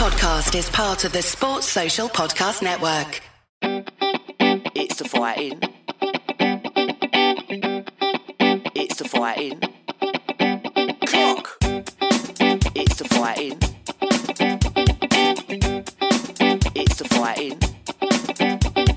[0.00, 3.20] This podcast is part of the Sports Social Podcast Network.
[4.74, 5.60] It's the fighting.
[8.74, 9.60] It's the fighting.
[11.04, 11.58] Clock.
[12.74, 13.58] It's the fighting.
[16.74, 17.58] It's the fighting.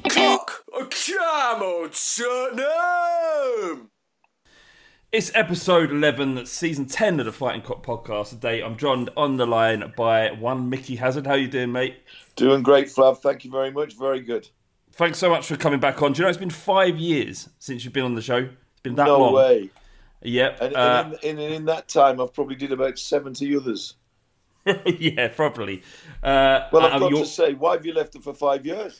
[0.07, 0.63] Clock.
[0.71, 3.92] Come on, Tottenham.
[5.13, 8.29] It's episode 11, season 10 of the Fighting Cock podcast.
[8.29, 11.27] Today I'm joined on the line by one Micky Hazard.
[11.27, 11.97] How you doing, mate?
[12.35, 13.19] Doing great, Flav.
[13.19, 13.95] Thank you very much.
[13.95, 14.49] Very good.
[14.93, 16.13] Thanks so much for coming back on.
[16.13, 18.37] Do you know it's been five years since you've been on the show?
[18.37, 19.33] It's been that no long.
[19.33, 19.69] way.
[20.23, 20.57] Yep.
[20.61, 23.93] And, uh, and in, in, in that time, I've probably did about 70 others.
[24.65, 25.83] yeah, probably.
[26.23, 28.99] Uh, Well, uh, I've got to say, why have you left it for five years?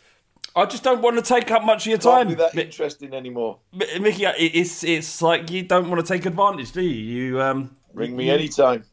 [0.56, 2.28] I just don't want to take up much of your Can't time.
[2.30, 3.60] be that interesting anymore.
[3.74, 6.90] Mi- Micky, it's it's like you don't want to take advantage, do you?
[7.30, 8.84] You um, Ring me you- anytime.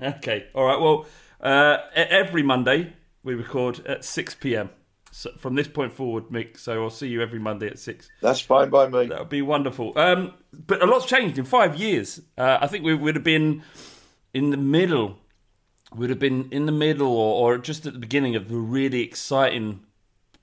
[0.00, 0.78] Okay, all right.
[0.80, 1.06] Well,
[1.40, 2.92] uh, every Monday
[3.24, 4.70] we record at six pm.
[5.10, 6.56] So from this point forward, Mick.
[6.58, 8.08] So I'll see you every Monday at six.
[8.20, 9.06] That's fine by me.
[9.06, 9.92] That would be wonderful.
[9.98, 12.20] Um, but a lot's changed in five years.
[12.36, 13.62] Uh, I think we would have been
[14.32, 15.18] in the middle.
[15.96, 19.00] Would have been in the middle, or, or just at the beginning of the really
[19.02, 19.80] exciting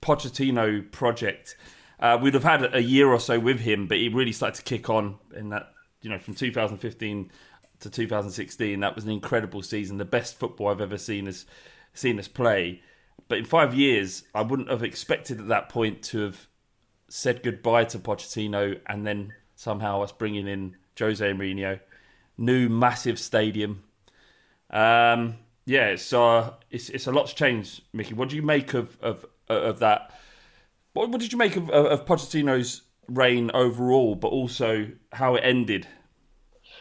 [0.02, 1.56] Pochettino project.
[1.98, 4.62] Uh, we'd have had a year or so with him, but he really started to
[4.62, 5.72] kick on in that.
[6.02, 7.32] You know, from 2015
[7.80, 11.46] to 2016, that was an incredible season, the best football I've ever seen us
[11.94, 12.82] seen us play.
[13.28, 16.46] But in five years, I wouldn't have expected at that point to have
[17.08, 21.80] said goodbye to Pochettino, and then somehow us bringing in Jose Mourinho,
[22.38, 23.84] new massive stadium.
[24.70, 28.14] Um, yeah, it's, uh, it's it's a lot's changed, Micky.
[28.14, 30.12] What do you make of of of that?
[30.92, 35.86] What, what did you make of, of Pochettino's reign overall, but also how it ended?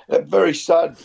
[0.10, 0.98] Uh, very sad,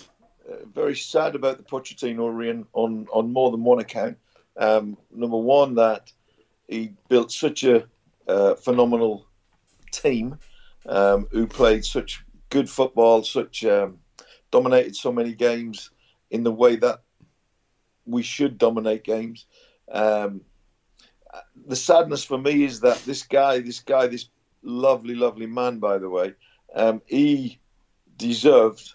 [0.50, 4.18] uh, very sad about the Pochettino reign on on more than one account.
[4.56, 6.12] Um, number one, that
[6.68, 7.86] he built such a
[8.28, 9.26] uh, phenomenal
[9.92, 10.38] team
[10.86, 13.98] um, who played such good football, such um,
[14.50, 15.90] dominated so many games
[16.30, 17.02] in the way that
[18.06, 19.46] we should dominate games.
[19.90, 20.42] Um,
[21.66, 24.28] the sadness for me is that this guy, this guy, this
[24.62, 26.34] lovely, lovely man, by the way,
[26.74, 27.58] um, he
[28.16, 28.94] deserved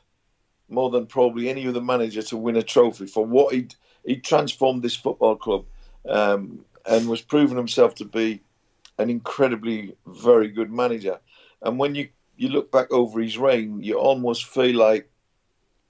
[0.70, 3.68] more than probably any other manager to win a trophy for what he
[4.04, 5.66] he transformed this football club
[6.08, 8.42] um, and was proving himself to be
[9.00, 11.20] an incredibly very good manager.
[11.62, 15.10] And when you you look back over his reign, you almost feel like,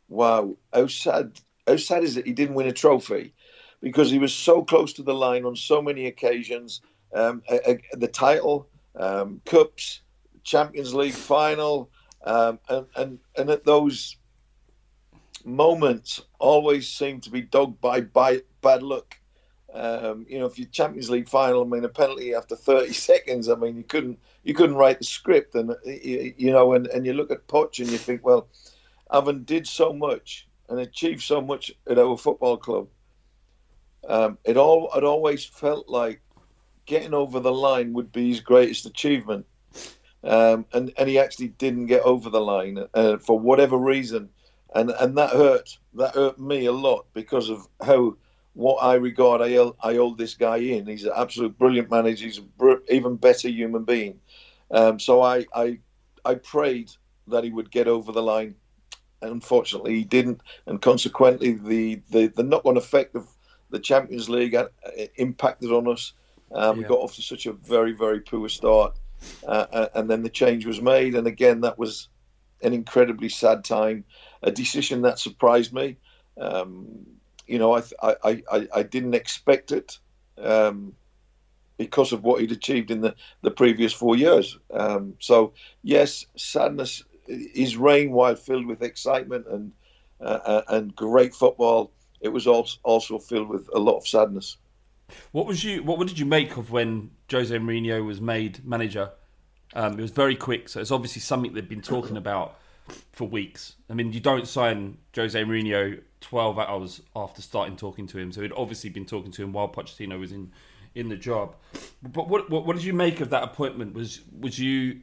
[0.07, 3.33] wow, how sad how sad is it he didn't win a trophy?
[3.81, 6.81] Because he was so close to the line on so many occasions.
[7.13, 10.01] Um, a, a, the title, um, cups,
[10.43, 11.89] Champions League final,
[12.25, 14.17] um, and, and and at those
[15.45, 19.17] moments always seem to be dogged by, by bad luck.
[19.73, 23.49] Um, you know, if you Champions League final, I mean, a penalty after 30 seconds,
[23.49, 27.13] I mean, you couldn't you couldn't write the script, and you, know, and, and you
[27.13, 28.47] look at Poch and you think, well,
[29.13, 32.87] Avon did so much and achieved so much at our football club.
[34.07, 36.21] Um, it all it always felt like
[36.85, 39.45] getting over the line would be his greatest achievement,
[40.23, 44.29] um, and and he actually didn't get over the line uh, for whatever reason,
[44.75, 48.15] and and that hurt that hurt me a lot because of how
[48.53, 50.87] what I regard I, I hold this guy in.
[50.87, 52.25] He's an absolute brilliant manager.
[52.25, 54.19] He's an br- even better human being.
[54.71, 55.79] Um, so I, I
[56.23, 56.91] I prayed
[57.27, 58.55] that he would get over the line.
[59.21, 63.27] Unfortunately, he didn't, and consequently, the the, the knock-on effect of
[63.75, 64.67] the Champions League uh,
[65.17, 66.13] impacted on us.
[66.53, 66.83] Um, yeah.
[66.83, 68.95] We got off to such a very very poor start,
[69.45, 72.07] uh, uh, and then the change was made, and again that was
[72.61, 74.05] an incredibly sad time.
[74.43, 75.97] A decision that surprised me.
[76.39, 76.87] Um,
[77.47, 79.99] you know, I, I, I, I didn't expect it
[80.37, 80.93] um,
[81.77, 84.57] because of what he'd achieved in the, the previous four years.
[84.73, 89.71] Um, so, yes, sadness, his reign, while filled with excitement and
[90.21, 91.91] uh, uh and great football,
[92.25, 94.57] it was also, filled with a lot of sadness.
[95.31, 95.83] What was you?
[95.83, 99.11] What, what did you make of when Jose Mourinho was made manager?
[99.75, 102.57] Um, it was very quick, so it's obviously something they've been talking about
[103.11, 103.75] for weeks.
[103.89, 108.41] I mean, you don't sign Jose Mourinho 12 hours after starting talking to him, so
[108.41, 110.51] he'd obviously been talking to him while Pochettino was in
[110.95, 111.55] in the job.
[112.01, 113.93] But what what, what did you make of that appointment?
[113.93, 115.01] Was was you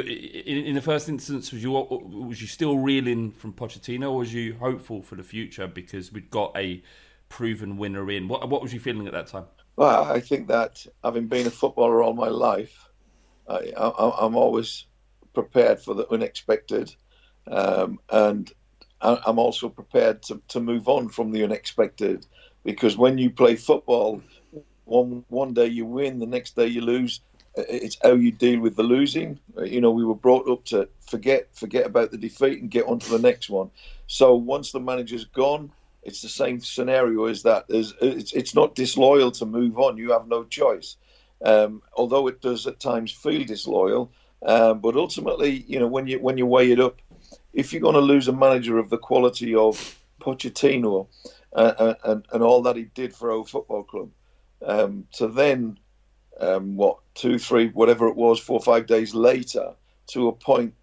[0.00, 4.32] in, in, the first instance was you was you still reeling from Pochettino, or was
[4.32, 6.82] you hopeful for the future because we'd got a
[7.28, 8.28] proven winner in?
[8.28, 9.44] What what was you feeling at that time?
[9.76, 12.88] Well, I think that having been a footballer all my life,
[13.48, 14.86] I, I'm always
[15.34, 16.94] prepared for the unexpected.
[17.46, 18.52] Um, and
[19.00, 22.26] I'm also prepared to, to move on from the unexpected
[22.64, 24.22] because when you play football,
[24.84, 27.20] one one day you win, the next day you lose.
[27.56, 29.38] It's how you deal with the losing.
[29.62, 32.98] You know, we were brought up to forget forget about the defeat and get on
[33.00, 33.70] to the next one.
[34.06, 35.70] So once the manager's gone,
[36.02, 37.66] it's the same scenario as that.
[37.68, 39.98] It's, it's not disloyal to move on.
[39.98, 40.96] You have no choice.
[41.44, 44.12] Um, although it does at times feel disloyal,
[44.46, 47.00] um, but ultimately, you know, when you when you weigh it up,
[47.52, 51.08] if you're going to lose a manager of the quality of Pochettino
[51.52, 54.10] uh, uh, and, and all that he did for our football club,
[54.64, 55.78] um, to then,
[56.40, 59.74] um, what, two, three, whatever it was, four, or five days later,
[60.08, 60.74] to appoint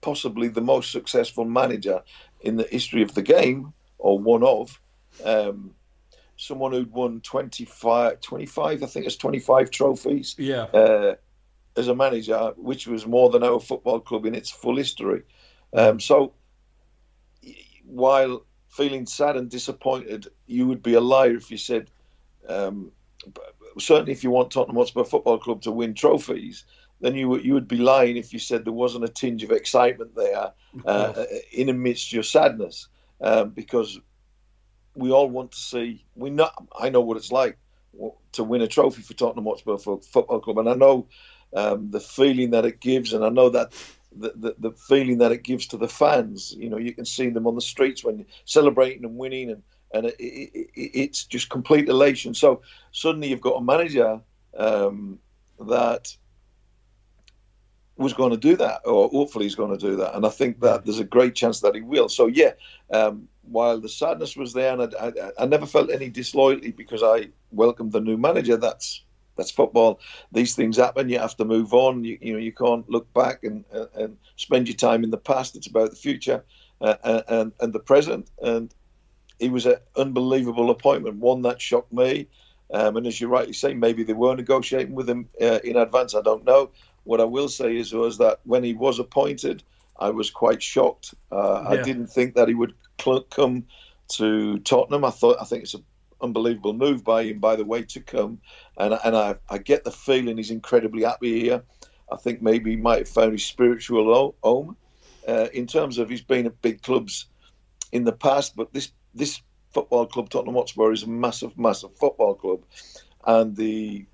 [0.00, 2.02] possibly the most successful manager
[2.40, 4.80] in the history of the game, or one of,
[5.24, 5.74] um,
[6.36, 10.34] someone who'd won 25, 25, I think it's 25 trophies.
[10.38, 10.64] Yeah.
[10.64, 11.14] Uh,
[11.76, 15.22] as a manager, which was more than our football club in its full history.
[15.74, 16.32] Um, so,
[17.84, 21.90] while feeling sad and disappointed, you would be a liar if you said,
[22.48, 22.92] um,
[23.78, 26.64] certainly if you want Tottenham Hotspur Football Club to win trophies,
[27.00, 29.50] then you would you would be lying if you said there wasn't a tinge of
[29.50, 30.52] excitement there
[30.86, 32.88] uh, in amidst your sadness,
[33.20, 34.00] um, because
[34.94, 36.04] we all want to see.
[36.14, 37.58] We know I know what it's like
[38.32, 41.08] to win a trophy for Tottenham Hotspur Football Club, and I know
[41.54, 43.72] um, the feeling that it gives, and I know that
[44.14, 46.54] the, the, the, feeling that it gives to the fans.
[46.56, 49.62] You know, you can see them on the streets when you're celebrating and winning, and
[49.92, 52.34] and it, it, it's just complete elation.
[52.34, 52.62] So
[52.92, 54.20] suddenly you've got a manager
[54.56, 55.18] um,
[55.60, 56.16] that
[57.96, 60.14] was going to do that, or hopefully he's going to do that.
[60.14, 62.08] And I think that there's a great chance that he will.
[62.08, 62.52] So yeah,
[62.92, 67.02] um, while the sadness was there, and I, I, I, never felt any disloyalty because
[67.02, 68.56] I welcomed the new manager.
[68.56, 69.02] That's
[69.36, 70.00] that's football.
[70.32, 71.08] These things happen.
[71.08, 72.04] You have to move on.
[72.04, 75.16] You, you know you can't look back and, and, and spend your time in the
[75.16, 75.56] past.
[75.56, 76.44] It's about the future
[76.82, 78.30] uh, and and the present.
[78.42, 78.74] And
[79.38, 82.28] he was an unbelievable appointment, one that shocked me.
[82.72, 86.14] Um, and as you rightly say, maybe they were negotiating with him uh, in advance.
[86.14, 86.70] I don't know.
[87.04, 89.62] What I will say is was that when he was appointed,
[89.98, 91.14] I was quite shocked.
[91.30, 91.70] Uh, yeah.
[91.70, 93.66] I didn't think that he would cl- come
[94.08, 95.04] to Tottenham.
[95.04, 95.84] I thought I think it's an
[96.20, 98.40] unbelievable move by him, by the way, to come.
[98.76, 101.62] And and I, I get the feeling he's incredibly happy here.
[102.10, 104.76] I think maybe he might have found his spiritual home.
[105.26, 107.26] Uh, in terms of he's been at big clubs
[107.90, 112.34] in the past, but this this football club, Tottenham Hotspur, is a massive, massive football
[112.34, 112.62] club,
[113.26, 114.06] and the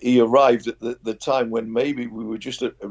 [0.00, 2.90] he arrived at the, the time when maybe we were just a, a,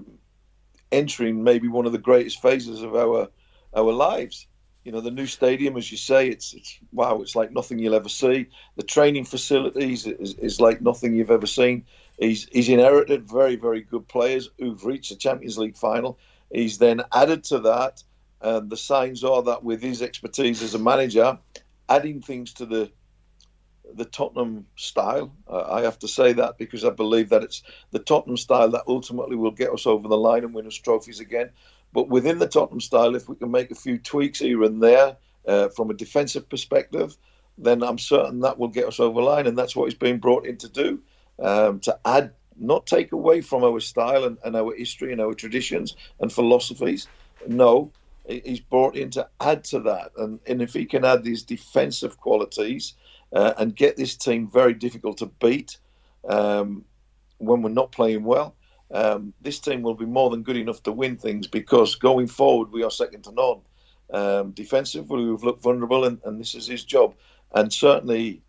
[0.92, 3.30] entering maybe one of the greatest phases of our
[3.76, 4.48] our lives.
[4.84, 7.96] You know, the new stadium, as you say, it's it's wow, it's like nothing you'll
[7.96, 8.48] ever see.
[8.76, 11.86] The training facilities is, is like nothing you've ever seen.
[12.20, 16.20] He's he's inherited very very good players who've reached the Champions League final.
[16.52, 18.04] He's then added to that,
[18.42, 21.38] and the signs are that with his expertise as a manager,
[21.90, 22.92] adding things to the
[23.94, 25.32] the Tottenham style.
[25.48, 27.62] Uh, I have to say that because I believe that it's
[27.92, 31.20] the Tottenham style that ultimately will get us over the line and win us trophies
[31.20, 31.52] again.
[31.94, 35.18] But within the Tottenham style, if we can make a few tweaks here and there
[35.48, 37.16] uh, from a defensive perspective,
[37.58, 39.48] then I'm certain that will get us over the line.
[39.48, 41.02] And that's what he's been brought in to do
[41.40, 45.34] um, to add, not take away from our style and, and our history and our
[45.34, 47.08] traditions and philosophies.
[47.48, 47.92] No,
[48.28, 50.12] he's brought in to add to that.
[50.18, 52.96] And, and if he can add these defensive qualities,
[53.34, 55.78] uh, and get this team very difficult to beat
[56.30, 56.84] um,
[57.38, 58.56] when we're not playing well.
[58.92, 62.72] Um, this team will be more than good enough to win things because going forward
[62.72, 63.62] we are second to none.
[64.12, 67.16] Um, defensively we've looked vulnerable, and, and, this is his job.
[67.54, 68.42] And certainly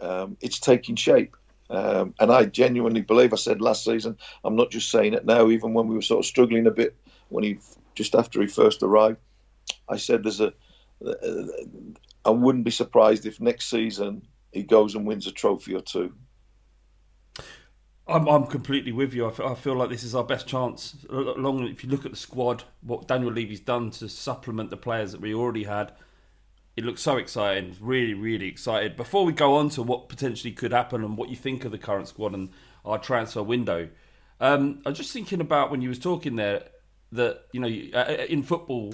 [0.00, 1.36] um, it's taking shape.
[1.68, 4.16] Um, and I genuinely believe I said last season.
[4.44, 5.50] I'm not just saying it now.
[5.50, 6.96] Even when we were sort of struggling a bit
[7.28, 7.58] when he
[7.94, 9.18] just after he first arrived,
[9.88, 10.52] I said there's a.
[12.24, 14.22] I wouldn't be surprised if next season
[14.52, 16.12] he goes and wins a trophy or two.
[18.06, 19.26] I'm, I'm completely with you.
[19.26, 20.96] I feel, I feel like this is our best chance.
[21.08, 25.12] Long, if you look at the squad, what Daniel Levy's done to supplement the players
[25.12, 25.92] that we already had,
[26.76, 27.76] it looks so exciting.
[27.80, 28.96] Really, really excited.
[28.96, 31.78] Before we go on to what potentially could happen and what you think of the
[31.78, 32.50] current squad and
[32.84, 33.88] our transfer window,
[34.40, 36.64] um, I was just thinking about when you was talking there
[37.12, 38.92] that you know uh, uh, in football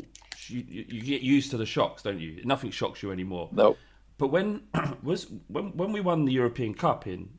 [0.49, 2.41] you, you, get used to the shocks, don't you?
[2.45, 3.49] Nothing shocks you anymore.
[3.53, 3.77] No.
[4.17, 4.63] But when
[5.03, 7.31] was when when we won the European Cup in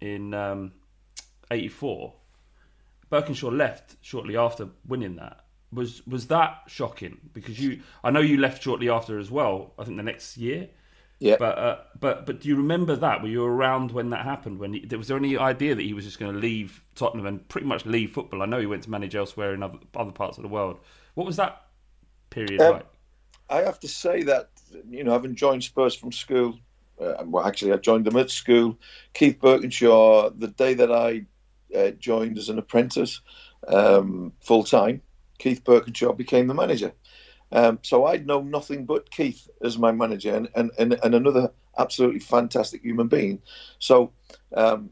[0.00, 0.72] in um,
[1.50, 2.14] '84,
[3.10, 5.44] Burkinshaw left shortly after winning that.
[5.72, 7.18] Was was that shocking?
[7.32, 9.74] Because you, I know you left shortly after as well.
[9.78, 10.68] I think the next year.
[11.22, 11.36] Yeah.
[11.38, 13.22] But uh, but but do you remember that?
[13.22, 14.58] Were you around when that happened?
[14.58, 17.48] When he, was there any idea that he was just going to leave Tottenham and
[17.48, 18.42] pretty much leave football?
[18.42, 20.80] I know he went to manage elsewhere in other, other parts of the world.
[21.14, 21.62] What was that
[22.30, 22.86] period um, like?
[23.48, 24.50] I have to say that
[24.90, 26.58] you know, having joined Spurs from school,
[27.00, 28.76] uh, well, actually, I joined them at school.
[29.14, 31.24] Keith Burkinshaw, the day that I
[31.76, 33.20] uh, joined as an apprentice
[33.68, 35.02] um, full time,
[35.38, 36.92] Keith Burkinshaw became the manager.
[37.52, 41.52] Um, so I'd know nothing but Keith as my manager and, and, and, and another
[41.78, 43.40] absolutely fantastic human being.
[43.78, 44.12] So
[44.56, 44.90] um,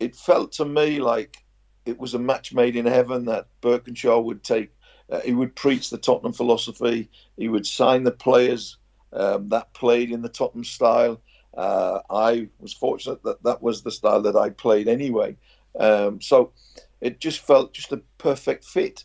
[0.00, 1.36] it felt to me like
[1.84, 4.72] it was a match made in heaven that Burkinshaw would take,
[5.10, 8.78] uh, he would preach the Tottenham philosophy, he would sign the players
[9.12, 11.20] um, that played in the Tottenham style.
[11.54, 15.36] Uh, I was fortunate that that was the style that I played anyway.
[15.78, 16.52] Um, so
[17.00, 19.04] it just felt just a perfect fit.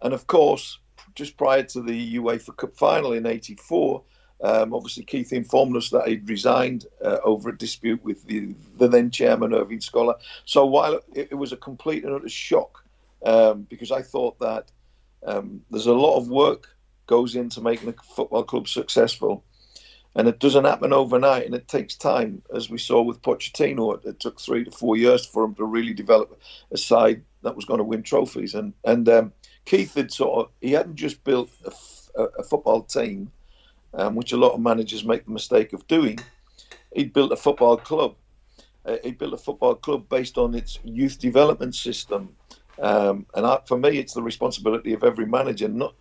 [0.00, 0.78] And of course,
[1.14, 4.02] just prior to the UEFA Cup final in '84,
[4.42, 8.88] um, obviously Keith informed us that he'd resigned uh, over a dispute with the, the,
[8.88, 10.14] then chairman Irving Scholar.
[10.44, 12.84] So while it, it was a complete and utter shock,
[13.24, 14.70] um, because I thought that
[15.24, 16.68] um, there's a lot of work
[17.06, 19.44] goes into making a football club successful.
[20.16, 23.96] And it doesn't happen overnight, and it takes time, as we saw with Pochettino.
[23.96, 26.40] It, it took three to four years for him to really develop
[26.70, 28.54] a side that was going to win trophies.
[28.54, 29.32] And and um,
[29.64, 33.32] Keith had sort of he hadn't just built a, a football team,
[33.94, 36.18] um, which a lot of managers make the mistake of doing.
[36.94, 38.16] He'd built a football club.
[38.84, 42.36] Uh, he built a football club based on its youth development system.
[42.80, 45.94] Um, and I, for me, it's the responsibility of every manager not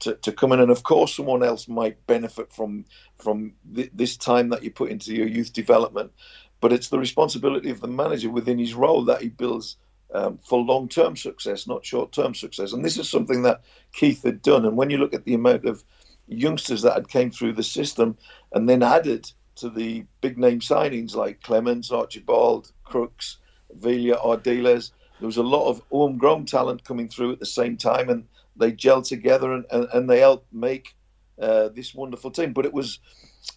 [0.00, 2.84] to, to come in, and of course, someone else might benefit from
[3.18, 6.12] from th- this time that you put into your youth development.
[6.60, 9.76] But it's the responsibility of the manager within his role that he builds
[10.14, 12.72] um, for long term success, not short term success.
[12.72, 13.62] And this is something that
[13.92, 14.64] Keith had done.
[14.64, 15.84] And when you look at the amount of
[16.26, 18.16] youngsters that had came through the system
[18.52, 23.38] and then added to the big name signings like Clemence, Archibald, Crooks,
[23.72, 28.08] Villa, Ardiles, there was a lot of homegrown talent coming through at the same time
[28.08, 28.24] and
[28.56, 30.94] they gelled together and, and, and they helped make
[31.40, 32.52] uh, this wonderful team.
[32.52, 33.00] But it was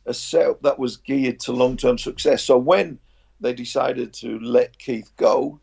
[0.05, 2.43] a setup that was geared to long term success.
[2.43, 2.99] So when
[3.39, 5.59] they decided to let Keith go,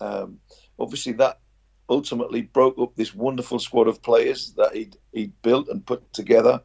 [0.00, 0.40] um,
[0.78, 1.40] obviously that
[1.88, 6.62] ultimately broke up this wonderful squad of players that he'd, he'd built and put together.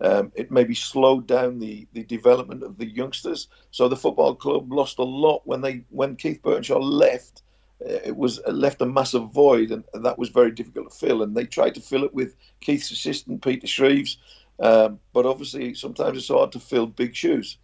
[0.00, 3.48] Um, it maybe slowed down the, the development of the youngsters.
[3.70, 7.42] So the football club lost a lot when they when Keith Burkinshaw left.
[7.84, 11.22] Uh, it was left a massive void, and that was very difficult to fill.
[11.22, 14.16] And they tried to fill it with Keith's assistant Peter Shreeves,
[14.58, 17.58] um, but obviously sometimes it's hard to fill big shoes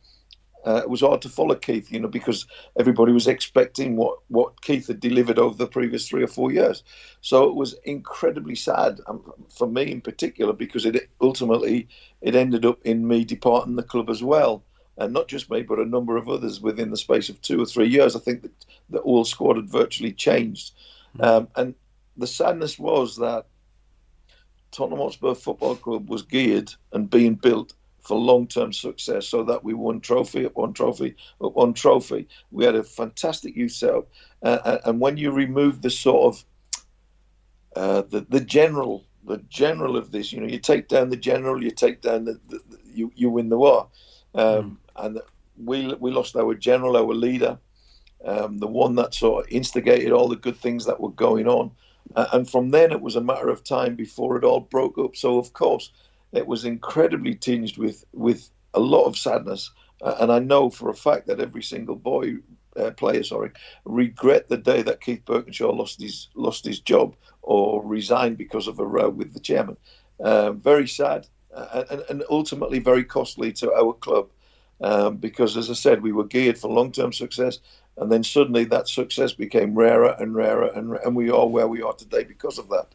[0.67, 2.45] uh, it was hard to follow Keith, you know, because
[2.79, 6.83] everybody was expecting what, what Keith had delivered over the previous three or four years.
[7.21, 11.89] So it was incredibly sad um, for me in particular because it ultimately
[12.21, 14.65] it ended up in me departing the club as well,
[14.99, 17.67] and not just me, but a number of others within the space of two or
[17.67, 18.17] three years.
[18.17, 20.75] I think that the all squad had virtually changed,
[21.17, 21.25] mm-hmm.
[21.25, 21.75] um, and
[22.17, 23.47] the sadness was that
[24.73, 27.73] Tottenham Hotspur Football Club was geared and being built
[28.07, 32.29] for long-term success so that we won trophy up one trophy up one trophy.
[32.51, 34.09] We had a fantastic youth setup,
[34.43, 36.45] uh, and when you remove the sort of
[37.75, 41.63] uh, the the general the general of this, you know, you take down the general,
[41.63, 43.89] you take down the, the, the you you win the war,
[44.35, 45.05] um, mm.
[45.05, 45.21] and
[45.63, 47.59] we we lost our general, our leader,
[48.25, 51.71] um, the one that sort of instigated all the good things that were going on.
[52.15, 55.17] Uh, and from then, it was a matter of time before it all broke up.
[55.17, 55.91] So, of course,
[56.33, 59.71] it was incredibly tinged with with a lot of sadness.
[60.03, 62.37] Uh, and I know for a fact that every single boy
[62.77, 63.51] uh, player, sorry,
[63.85, 68.79] regret the day that Keith Burkinshaw lost his lost his job or resigned because of
[68.79, 69.77] a row with the chairman.
[70.21, 74.31] Uh, very sad uh, and, and ultimately very costly to our club
[74.81, 77.59] um, because, as I said, we were geared for long term success.
[77.97, 81.81] And then suddenly that success became rarer and rarer, and, and we are where we
[81.81, 82.89] are today because of that.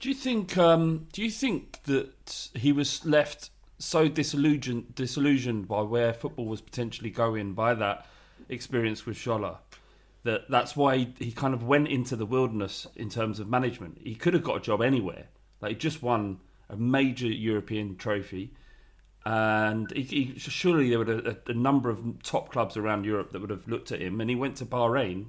[0.00, 0.56] Do you think?
[0.56, 6.60] Um, do you think that he was left so disillusioned, disillusioned by where football was
[6.60, 8.06] potentially going by that
[8.48, 9.58] experience with Scholar,
[10.22, 13.98] that that's why he, he kind of went into the wilderness in terms of management.
[14.02, 15.28] He could have got a job anywhere.
[15.60, 18.54] Like he just won a major European trophy,
[19.26, 23.40] and he, he, surely there were a, a, number of top clubs around Europe that
[23.40, 24.20] would have looked at him.
[24.20, 25.26] And he went to Bahrain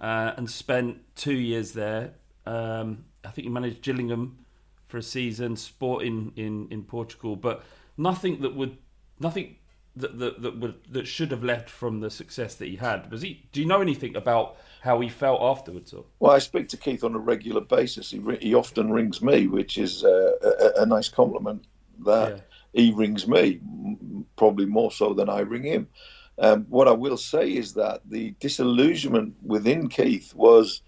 [0.00, 2.14] uh, and spent two years there.
[2.44, 4.38] Um, I think he managed Gillingham
[4.86, 7.64] for a season, Sporting in, in Portugal, but
[7.96, 8.78] nothing that would
[9.20, 9.56] nothing
[9.96, 13.10] that, that that would that should have left from the success that he had.
[13.10, 13.46] Was he?
[13.52, 15.92] Do you know anything about how he felt afterwards?
[15.92, 16.04] Or?
[16.20, 18.10] Well, I speak to Keith on a regular basis.
[18.10, 21.64] He he often rings me, which is uh, a, a, nice compliment
[22.04, 22.40] that yeah.
[22.72, 23.60] he rings me,
[24.36, 25.88] probably more so than I ring him.
[26.38, 30.82] Um, what I will say is that the disillusionment within Keith was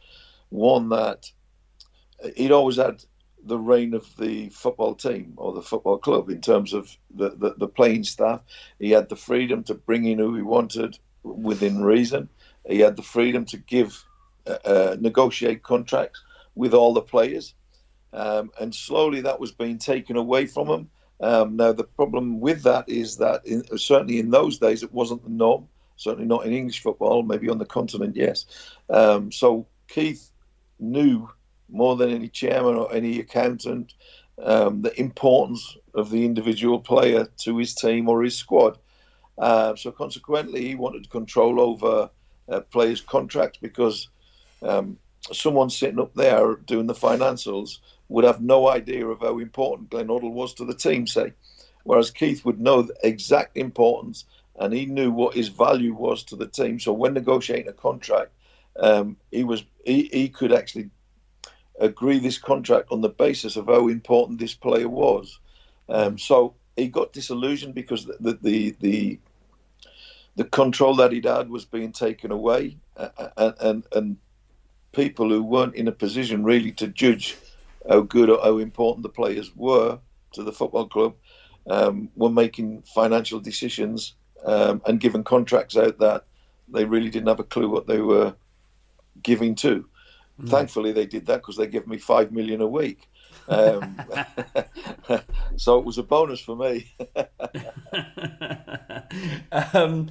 [0.50, 1.30] one that
[2.36, 3.04] he'd always had
[3.44, 7.54] the reign of the football team or the football club in terms of the, the,
[7.56, 8.42] the, playing staff.
[8.78, 12.28] He had the freedom to bring in who he wanted within reason.
[12.68, 14.04] He had the freedom to give,
[14.46, 16.22] uh, uh, negotiate contracts
[16.54, 17.54] with all the players.
[18.12, 20.90] Um, and slowly that was being taken away from him.
[21.20, 25.22] Um, now, the problem with that is that in, certainly in those days it wasn't
[25.22, 28.46] the norm, certainly not in English football, maybe on the continent, yes.
[28.88, 30.30] Um, so Keith
[30.78, 31.28] knew
[31.70, 33.94] more than any chairman or any accountant
[34.42, 38.78] um, the importance of the individual player to his team or his squad.
[39.38, 42.10] Uh, so consequently, he wanted control over
[42.48, 44.08] uh, players' contracts because
[44.62, 44.98] um,
[45.32, 47.78] someone sitting up there doing the financials
[48.08, 51.32] would have no idea of how important Glenn Hoddle was to the team, say.
[51.84, 54.24] Whereas Keith would know the exact importance
[54.58, 56.78] and he knew what his value was to the team.
[56.78, 58.32] So when negotiating a contract,
[58.78, 60.90] um, he was he, he could actually
[61.80, 65.40] agree this contract on the basis of how important this player was.
[65.88, 69.18] Um, so he got disillusioned because the, the the
[70.36, 72.76] the control that he'd had was being taken away,
[73.36, 74.16] and, and and
[74.92, 77.36] people who weren't in a position really to judge
[77.88, 79.98] how good or how important the players were
[80.32, 81.14] to the football club
[81.68, 84.14] um, were making financial decisions
[84.44, 86.24] um, and giving contracts out that
[86.68, 88.34] they really didn't have a clue what they were
[89.22, 89.88] giving to.
[90.40, 90.48] Mm.
[90.48, 93.08] Thankfully, they did that because they give me five million a week.
[93.48, 94.00] Um,
[95.56, 96.94] so it was a bonus for me.
[99.74, 100.10] um,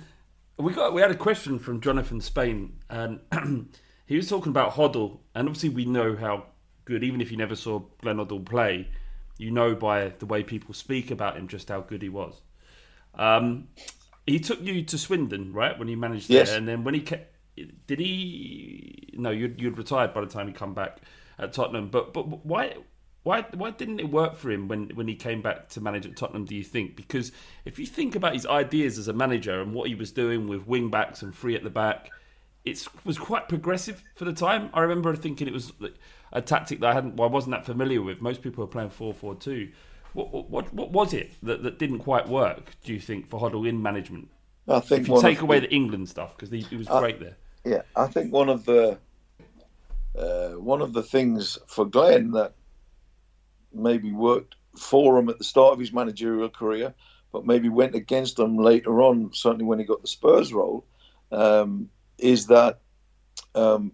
[0.57, 3.19] we got we had a question from Jonathan Spain, and
[4.05, 6.45] he was talking about Hoddle, and obviously we know how
[6.85, 8.87] good, even if you never saw Glenn Hoddle play,
[9.37, 12.41] you know by the way people speak about him just how good he was.
[13.15, 13.69] Um,
[14.27, 17.25] he took you to Swindon, right, when he managed there, and then when he ca-
[17.87, 19.13] did he?
[19.17, 20.99] No, you'd, you'd retired by the time he come back
[21.37, 21.89] at Tottenham.
[21.89, 22.75] But but why?
[23.23, 26.15] Why, why didn't it work for him when, when he came back to manage at
[26.15, 26.95] Tottenham, do you think?
[26.95, 27.33] Because
[27.65, 30.65] if you think about his ideas as a manager and what he was doing with
[30.65, 32.09] wing backs and free at the back,
[32.63, 34.69] it was quite progressive for the time.
[34.73, 35.73] I remember thinking it was
[36.31, 38.21] a tactic that I hadn't, well, I wasn't that familiar with.
[38.21, 39.69] Most people were playing 4 4 2.
[40.13, 43.67] What, what, what was it that, that didn't quite work, do you think, for Hoddle
[43.67, 44.29] in management?
[44.67, 46.99] I think if you take away the- the England stuff, because he, he was Uh,
[46.99, 47.35] great there.
[47.65, 48.97] Yeah, I think one of the
[50.17, 52.53] uh, one of the things for Glenn that
[53.73, 56.93] maybe worked for him at the start of his managerial career,
[57.31, 60.85] but maybe went against him later on, certainly when he got the Spurs role,
[61.31, 62.79] um, is that
[63.55, 63.91] um,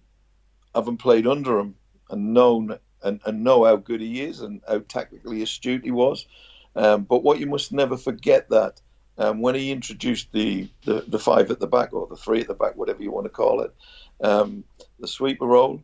[0.73, 1.75] having played under him
[2.09, 6.27] and known and, and know how good he is and how tactically astute he was.
[6.75, 8.81] Um, but what you must never forget that
[9.17, 12.47] um, when he introduced the, the, the five at the back or the three at
[12.47, 13.73] the back, whatever you want to call it,
[14.21, 14.63] um,
[14.99, 15.83] the sweeper role,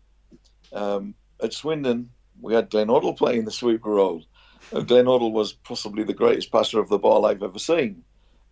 [0.74, 4.24] um, at Swindon, we had Glenn Hoddle playing the sweeper role.
[4.74, 8.04] Uh, Glenn Hoddle was possibly the greatest passer of the ball I've ever seen.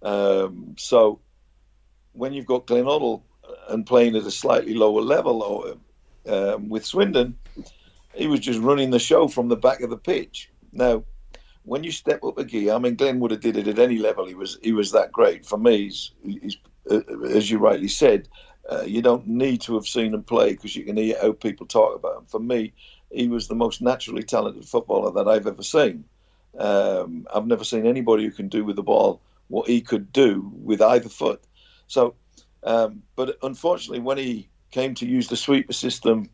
[0.02, 1.20] Um, so
[2.13, 3.22] when you've got Glenn Hoddle
[3.70, 5.76] and playing at a slightly lower level or
[6.32, 7.38] um, with Swindon,
[8.13, 10.50] he was just running the show from the back of the pitch.
[10.72, 11.04] Now,
[11.69, 13.99] when you step up a gear, I mean, Glenn would have did it at any
[13.99, 14.25] level.
[14.25, 15.45] He was he was that great.
[15.45, 16.58] For me, he's, he's
[16.89, 18.27] uh, as you rightly said,
[18.71, 21.67] uh, you don't need to have seen him play because you can hear how people
[21.67, 22.25] talk about him.
[22.25, 22.73] For me,
[23.12, 26.05] he was the most naturally talented footballer that I've ever seen.
[26.58, 30.51] Um, I've never seen anybody who can do with the ball what he could do
[30.63, 31.43] with either foot.
[31.86, 32.15] So,
[32.63, 36.32] um, but unfortunately, when he came to use the sweeper system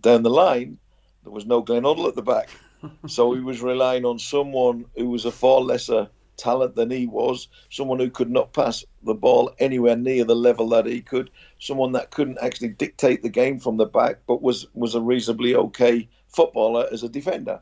[0.00, 0.78] down the line,
[1.24, 2.50] there was no Glenn Hoddle at the back.
[3.06, 7.48] So he was relying on someone who was a far lesser talent than he was,
[7.68, 11.92] someone who could not pass the ball anywhere near the level that he could, someone
[11.92, 16.08] that couldn't actually dictate the game from the back, but was was a reasonably okay
[16.28, 17.60] footballer as a defender.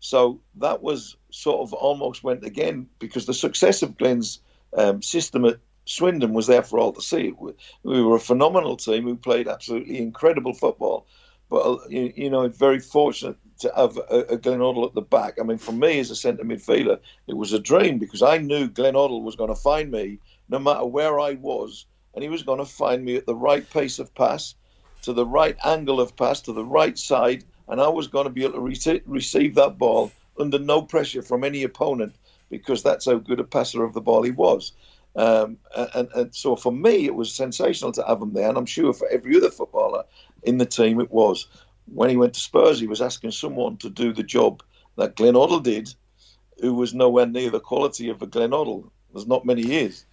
[0.00, 4.40] So that was sort of almost went again because the success of Glenn's
[4.76, 7.32] um, system at Swindon was there for all to see.
[7.32, 7.52] We,
[7.82, 11.06] we were a phenomenal team who played absolutely incredible football,
[11.48, 15.38] but uh, you, you know, very fortunate to have a, a Glenn at the back.
[15.40, 18.68] I mean, for me as a centre midfielder, it was a dream because I knew
[18.68, 22.42] Glenn Hoddle was going to find me no matter where I was, and he was
[22.42, 24.54] going to find me at the right pace of pass,
[25.02, 28.30] to the right angle of pass, to the right side, and I was going to
[28.30, 32.14] be able to rece- receive that ball under no pressure from any opponent
[32.50, 34.72] because that's how good a passer of the ball he was.
[35.16, 35.56] Um,
[35.94, 38.92] and, and so for me, it was sensational to have him there, and I'm sure
[38.92, 40.04] for every other footballer
[40.42, 41.48] in the team it was.
[41.86, 44.62] When he went to Spurs, he was asking someone to do the job
[44.96, 45.94] that Glenn Hoddle did,
[46.60, 48.90] who was nowhere near the quality of a Glenn Hoddle.
[49.12, 50.04] There's not many years.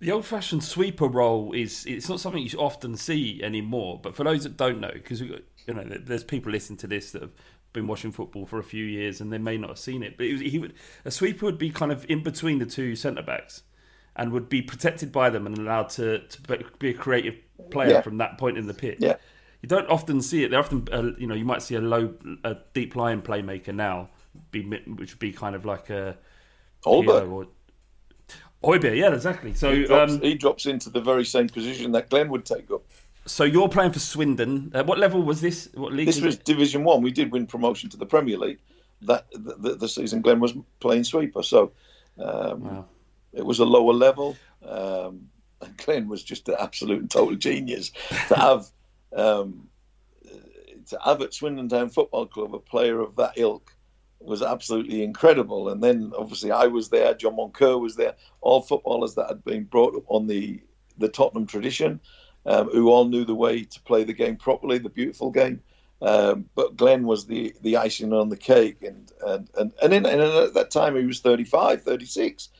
[0.00, 4.00] The old-fashioned sweeper role is—it's not something you often see anymore.
[4.02, 7.22] But for those that don't know, because you know, there's people listening to this that
[7.22, 7.32] have
[7.72, 10.16] been watching football for a few years and they may not have seen it.
[10.16, 12.96] But it was, he would a sweeper would be kind of in between the two
[12.96, 13.62] centre backs
[14.16, 16.40] and would be protected by them and allowed to, to
[16.78, 17.34] be a creative
[17.70, 18.00] player Yeah.
[18.00, 18.98] from that point in the pitch.
[19.00, 19.16] Yeah.
[19.64, 20.50] You don't often see it.
[20.50, 22.12] They're often, uh, you know, you might see a low,
[22.44, 24.10] a deep lying playmaker now,
[24.50, 26.18] be which would be kind of like a.
[26.84, 27.46] Pirlo or
[28.62, 29.54] Oiber, yeah, exactly.
[29.54, 32.70] So, he, drops, um, he drops into the very same position that Glenn would take
[32.70, 32.82] up.
[33.24, 34.70] so you're playing for Swindon.
[34.74, 35.70] Uh, what level was this?
[35.72, 36.08] What league?
[36.08, 36.44] This was it?
[36.44, 37.00] Division One.
[37.00, 38.58] We did win promotion to the Premier League.
[39.00, 41.72] That the, the, the season Glenn was playing sweeper, so
[42.18, 42.84] um, Wow.
[43.32, 44.36] it was a lower level.
[44.62, 45.30] Um,
[45.62, 47.92] and Glenn was just an absolute and total genius
[48.28, 48.66] to have
[49.14, 49.68] um,
[50.88, 53.74] to at Swindon Town Football Club a player of that ilk
[54.20, 55.68] was absolutely incredible.
[55.68, 59.64] And then obviously I was there, John Moncur was there, all footballers that had been
[59.64, 60.60] brought up on the
[60.96, 62.00] the Tottenham tradition,
[62.46, 65.60] um, who all knew the way to play the game properly, the beautiful game.
[66.02, 70.06] Um, but Glenn was the, the icing on the cake, and and and and, in,
[70.06, 72.50] and at that time he was 35, 36.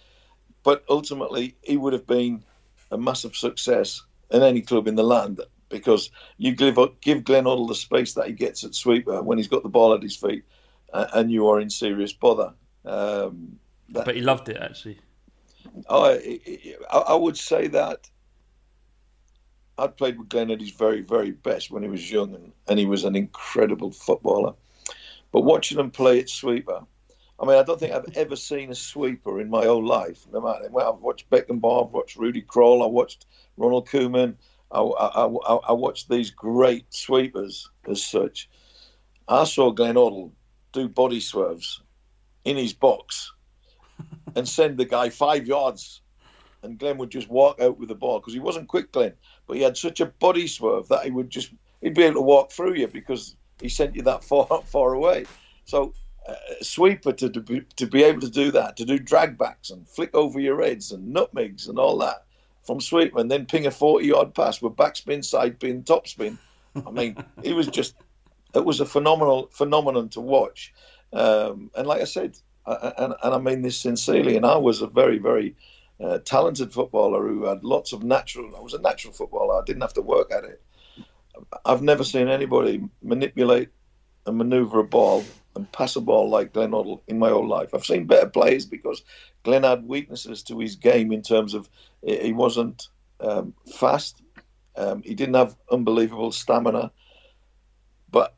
[0.64, 2.42] But ultimately, he would have been
[2.90, 5.40] a massive success in any club in the land
[5.78, 9.48] because you give give Glenn Hoddle the space that he gets at sweeper when he's
[9.48, 10.44] got the ball at his feet,
[10.92, 12.54] uh, and you are in serious bother.
[12.84, 13.58] Um,
[13.90, 14.98] that- But he loved it actually.
[15.88, 16.40] I,
[16.90, 18.08] I I would say that
[19.78, 22.78] I'd played with Glenn at his very, very best when he was young, and, and
[22.78, 24.54] he was an incredible footballer.
[25.32, 26.80] But watching him play at sweeper,
[27.40, 30.24] I mean, I don't think I've ever seen a sweeper in my whole life.
[30.32, 34.36] No matter well, I've watched Beckenbauer, I've watched Ruud Krol, I watched Ronald Koeman,
[34.74, 38.48] I, I, I, I watched these great sweepers as such.
[39.28, 40.32] I saw Glenn Hoddle
[40.72, 41.80] do body swerves
[42.44, 43.32] in his box
[44.36, 46.02] and send the guy five yards,
[46.62, 49.14] and Glenn would just walk out with the ball because he wasn't quick, Glenn,
[49.46, 52.22] but he had such a body swerve that he would just he'd be able to
[52.22, 55.26] walk through you because he sent you that far far away.
[55.64, 55.94] So
[56.28, 59.70] uh, sweeper to, to be, to be able to do that, to do drag backs
[59.70, 62.24] and flick over your heads and nutmegs and all that
[62.64, 66.38] from Sweetman, then ping a forty yard pass with backspin, side spin, top spin.
[66.86, 67.94] I mean, it was just
[68.54, 70.72] it was a phenomenal phenomenon to watch.
[71.12, 74.82] Um, and like I said, I, and, and I mean this sincerely, and I was
[74.82, 75.56] a very very
[76.00, 78.56] uh, talented footballer who had lots of natural.
[78.56, 79.60] I was a natural footballer.
[79.60, 80.62] I didn't have to work at it.
[81.64, 83.68] I've never seen anybody manipulate
[84.26, 85.24] and manoeuvre a ball
[85.56, 87.74] and pass a ball like Glenn Hoddle in my whole life.
[87.74, 89.02] I've seen better players because
[89.42, 91.68] Glenn had weaknesses to his game in terms of
[92.02, 92.88] he wasn't
[93.20, 94.22] um, fast,
[94.76, 96.90] um, he didn't have unbelievable stamina.
[98.10, 98.34] But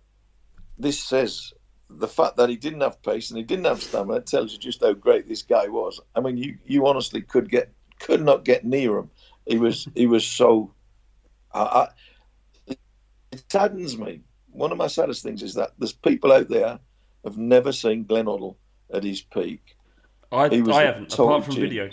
[0.78, 1.52] this says
[1.88, 4.82] the fact that he didn't have pace and he didn't have stamina tells you just
[4.82, 6.00] how great this guy was.
[6.14, 9.10] I mean, you, you honestly could get could not get near him.
[9.46, 10.74] He was he was so.
[11.52, 11.88] I, I,
[13.32, 14.20] it saddens me.
[14.50, 16.78] One of my saddest things is that there's people out there
[17.24, 18.56] have never seen Glenn Hoddle
[18.92, 19.76] at his peak.
[20.32, 21.90] I, I haven't, apart from video,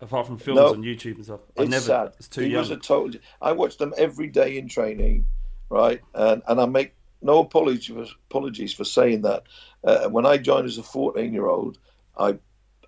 [0.00, 1.40] apart from films no, on YouTube and stuff.
[1.58, 1.84] I it's never.
[1.84, 2.12] Sad.
[2.18, 2.60] It's too he young.
[2.60, 5.26] Was a total, I watched them every day in training,
[5.68, 6.00] right?
[6.14, 9.44] And and I make no apologies for, apologies for saying that.
[9.84, 11.78] Uh, when I joined as a 14 year old,
[12.18, 12.38] I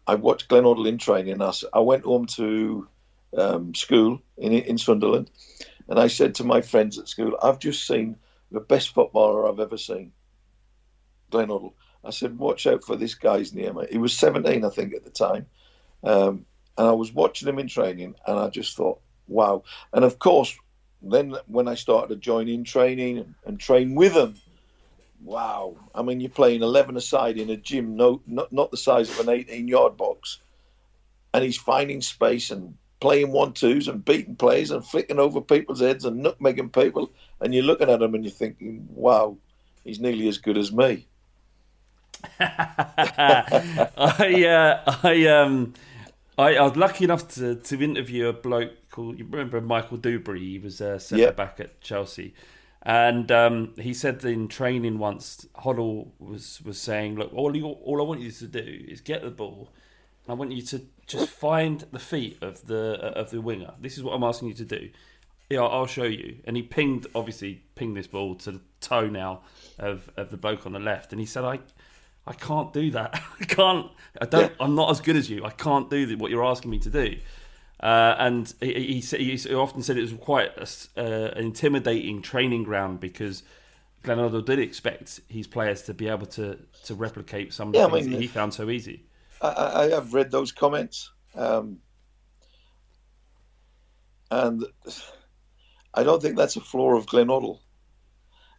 [0.06, 1.40] I watched Glenn Hoddle in training.
[1.40, 2.88] I, I went home to
[3.36, 5.30] um, school in in Sunderland,
[5.88, 8.16] and I said to my friends at school, "I've just seen
[8.50, 10.12] the best footballer I've ever seen,
[11.32, 11.72] Glenn Hoddle."
[12.04, 15.10] I said, "Watch out for this guy's name." He was 17, I think, at the
[15.10, 15.46] time,
[16.04, 16.46] um,
[16.78, 20.56] and I was watching him in training, and I just thought, "Wow!" And of course,
[21.02, 24.36] then when I started to join in training and, train with them,
[25.24, 25.76] wow!
[25.94, 29.26] I mean, you're playing 11 aside in a gym, no, not not the size of
[29.26, 30.38] an 18 yard box,
[31.34, 35.80] and he's finding space and playing one twos and beating players and flicking over people's
[35.80, 39.36] heads and nutmegging people, and you're looking at him and you're thinking, wow,
[39.82, 41.06] he's nearly as good as me.
[42.40, 44.44] I
[44.86, 45.74] uh, I um
[46.38, 50.40] I, I was lucky enough to, to interview a bloke called you remember Michael Duberry.
[50.40, 51.36] He was a centre Yep.
[51.36, 52.34] back at Chelsea,
[52.82, 58.00] and um, he said in training once, Hoddle was was saying, "Look, all you, all
[58.00, 59.70] I want you to do is get the ball.
[60.24, 63.74] and I want you to just find the feet of the of the winger.
[63.80, 64.88] This is what I'm asking you to do.
[65.50, 69.08] Yeah, I'll I'll show you." And he pinged, obviously, pinged this ball to the toe
[69.08, 69.42] now
[69.78, 71.60] of of the bloke on the left, and he said, "I."
[72.26, 73.20] I can't do that.
[73.40, 73.90] I can't.
[74.20, 74.52] I don't.
[74.60, 75.44] I'm not as good as you.
[75.44, 77.16] I can't do what you're asking me to do.
[77.80, 82.22] Uh, and he, he, said- he often said it was quite a uh, an intimidating
[82.22, 83.42] training ground because
[84.04, 87.86] Hoddle did expect his players to be able to, to replicate some of the Yeah,
[87.86, 89.04] I mean, that he found so easy.
[89.40, 91.78] I, have read those comments, um,
[94.30, 94.64] and
[95.92, 97.58] I don't think that's a flaw of Glenn Hoddle.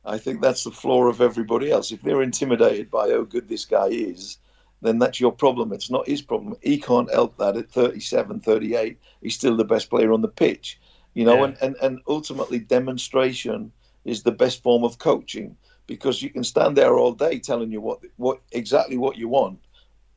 [0.05, 1.91] I think that's the flaw of everybody else.
[1.91, 4.37] If they're intimidated by how good this guy is,
[4.81, 5.71] then that's your problem.
[5.71, 6.55] It's not his problem.
[6.61, 8.99] He can't help that at 37, 38.
[9.21, 10.79] He's still the best player on the pitch.
[11.13, 11.45] You know, Yeah.
[11.45, 13.71] and, and, and ultimately demonstration
[14.03, 15.55] is the best form of coaching
[15.87, 19.59] because you can stand there all day telling you what what exactly what you want,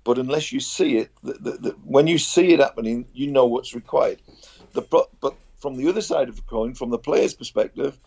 [0.05, 3.46] but unless you see it, the, the, the, when you see it happening, you know
[3.46, 4.22] what's required.
[4.72, 5.11] The but
[5.59, 7.99] from the other side of the coin, from the player's perspective,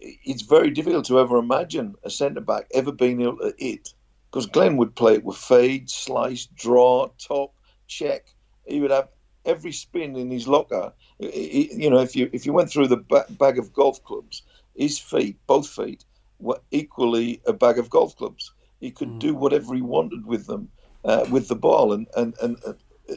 [0.00, 3.90] it's very difficult to ever imagine a centre back ever being able to hit
[4.30, 7.54] because Glenn would play it with fade, slice, draw, top,
[7.86, 8.26] check.
[8.66, 9.08] He would have
[9.44, 10.92] every spin in his locker.
[11.22, 14.42] I- You know, if you if you went through the ba- bag of golf clubs,
[14.76, 16.04] his feet, both feet,
[16.38, 18.52] were equally a bag of golf clubs.
[18.80, 20.70] He could do whatever he wanted with them,
[21.04, 22.74] uh, with the ball, and and and uh,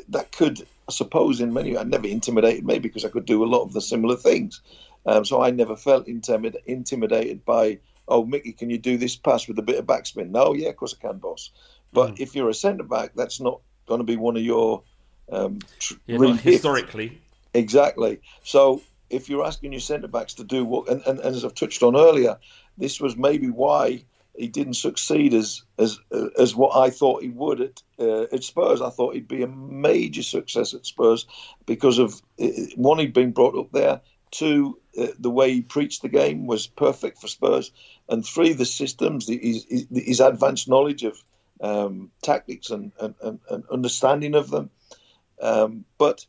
[0.09, 1.77] that could, I suppose, in many.
[1.77, 4.61] I never intimidated me because I could do a lot of the similar things.
[5.05, 9.47] Um, so I never felt intimid- intimidated by, oh, Micky, can you do this pass
[9.47, 10.29] with a bit of backspin?
[10.29, 11.51] No, yeah, of course I can, boss.
[11.93, 14.83] But if you're a centre back, that's not going to be one of your
[15.31, 17.21] um, tr- Yeah, historically.
[17.53, 18.21] Exactly.
[18.43, 21.55] So if you're asking your centre backs to do what, and, and, and as I've
[21.55, 22.37] touched on earlier,
[22.77, 24.05] this was maybe why
[24.37, 28.43] he didn't succeed as as uh, as what I thought he would at uh, at
[28.43, 28.81] Spurs.
[28.81, 31.25] I thought he'd be a major success at Spurs
[31.65, 33.99] because of uh, one he'd been brought up there.
[34.31, 37.71] Two, uh, the way he preached the game was perfect for Spurs,
[38.09, 41.21] and three, the systems, the, his, his, advanced knowledge of
[41.61, 44.69] um, tactics and, and, and, and understanding of them.
[45.41, 46.25] Um, but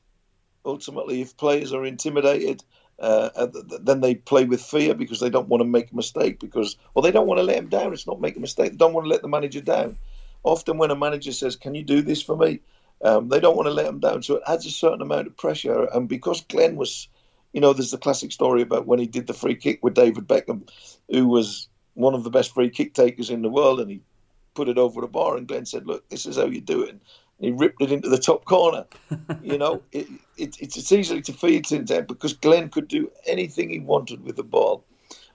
[0.64, 2.64] ultimately, if players are intimidated
[3.02, 3.48] uh,
[3.80, 7.02] then they play with fear because they don't want to make a mistake because, or
[7.02, 7.92] they don't want to let him down.
[7.92, 8.70] It's not make a mistake.
[8.70, 9.98] They don't want to let the manager down.
[10.44, 12.60] Often, when a manager says, "Can you do this for me?"
[13.02, 14.22] Um, they don't want to let him down.
[14.22, 15.84] So it adds a certain amount of pressure.
[15.92, 17.08] And because Glenn was,
[17.52, 20.26] you know, there's the classic story about when he did the free kick with David
[20.26, 20.68] Beckham,
[21.08, 24.00] who was one of the best free kick takers in the world, and he
[24.54, 25.36] put it over the bar.
[25.36, 27.00] And Glenn said, "Look, this is how you do it." And
[27.38, 28.86] he ripped it into the top corner.
[29.42, 33.10] you know, it, it, it's, it's easily to feed into that because Glenn could do
[33.26, 34.84] anything he wanted with the ball.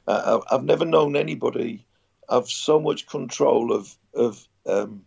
[0.08, 1.86] Uh, I've never known anybody
[2.30, 5.04] have so much control of of um,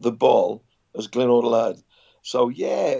[0.00, 0.62] the ball
[0.96, 1.82] as Glenn Hoddle had.
[2.22, 2.98] So yeah,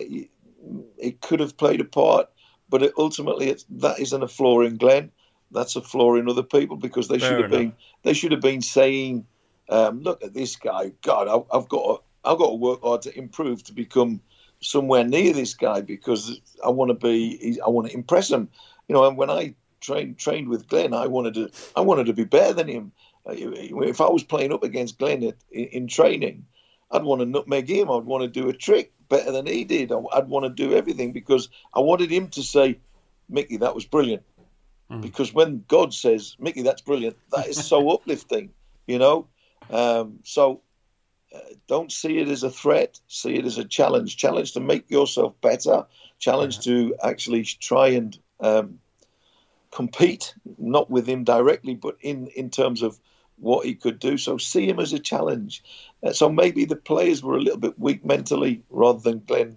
[0.99, 2.29] it could have played a part,
[2.69, 5.11] but it, ultimately it's, that isn't a flaw in Glenn.
[5.51, 7.61] That's a flaw in other people because they Fair should have enough.
[7.61, 9.27] been they should have been saying,
[9.69, 10.93] um, "Look at this guy.
[11.03, 14.21] God, I, I've got to, I've got to work hard to improve to become
[14.61, 18.49] somewhere near this guy because I want to be I want to impress him."
[18.89, 22.13] You know, and when I trained trained with Glenn, I wanted to I wanted to
[22.13, 22.93] be better than him.
[23.27, 26.47] Uh, If I was playing up against Glenn at, in, in training,
[26.91, 27.91] I'd want to nutmeg him.
[27.91, 29.93] I'd want to do a trick better than he did.
[29.93, 32.79] I'd want to do everything because I wanted him to say,
[33.29, 34.23] "Micky, that was brilliant."
[35.01, 38.51] Because when God says, "Micky, that's brilliant," that is so uplifting,
[38.87, 39.27] you know.
[39.71, 40.63] Um, so
[41.35, 42.99] uh, don't see it as a threat.
[43.07, 44.17] See it as a challenge.
[44.17, 45.87] Challenge to make yourself better.
[46.19, 48.81] Challenge to actually try and um,
[49.71, 52.99] compete, not with him directly, but in in terms of
[53.41, 54.17] what he could do.
[54.17, 55.63] So see him as a challenge.
[56.03, 59.57] Uh, so maybe the players were a little bit weak mentally, rather than Glenn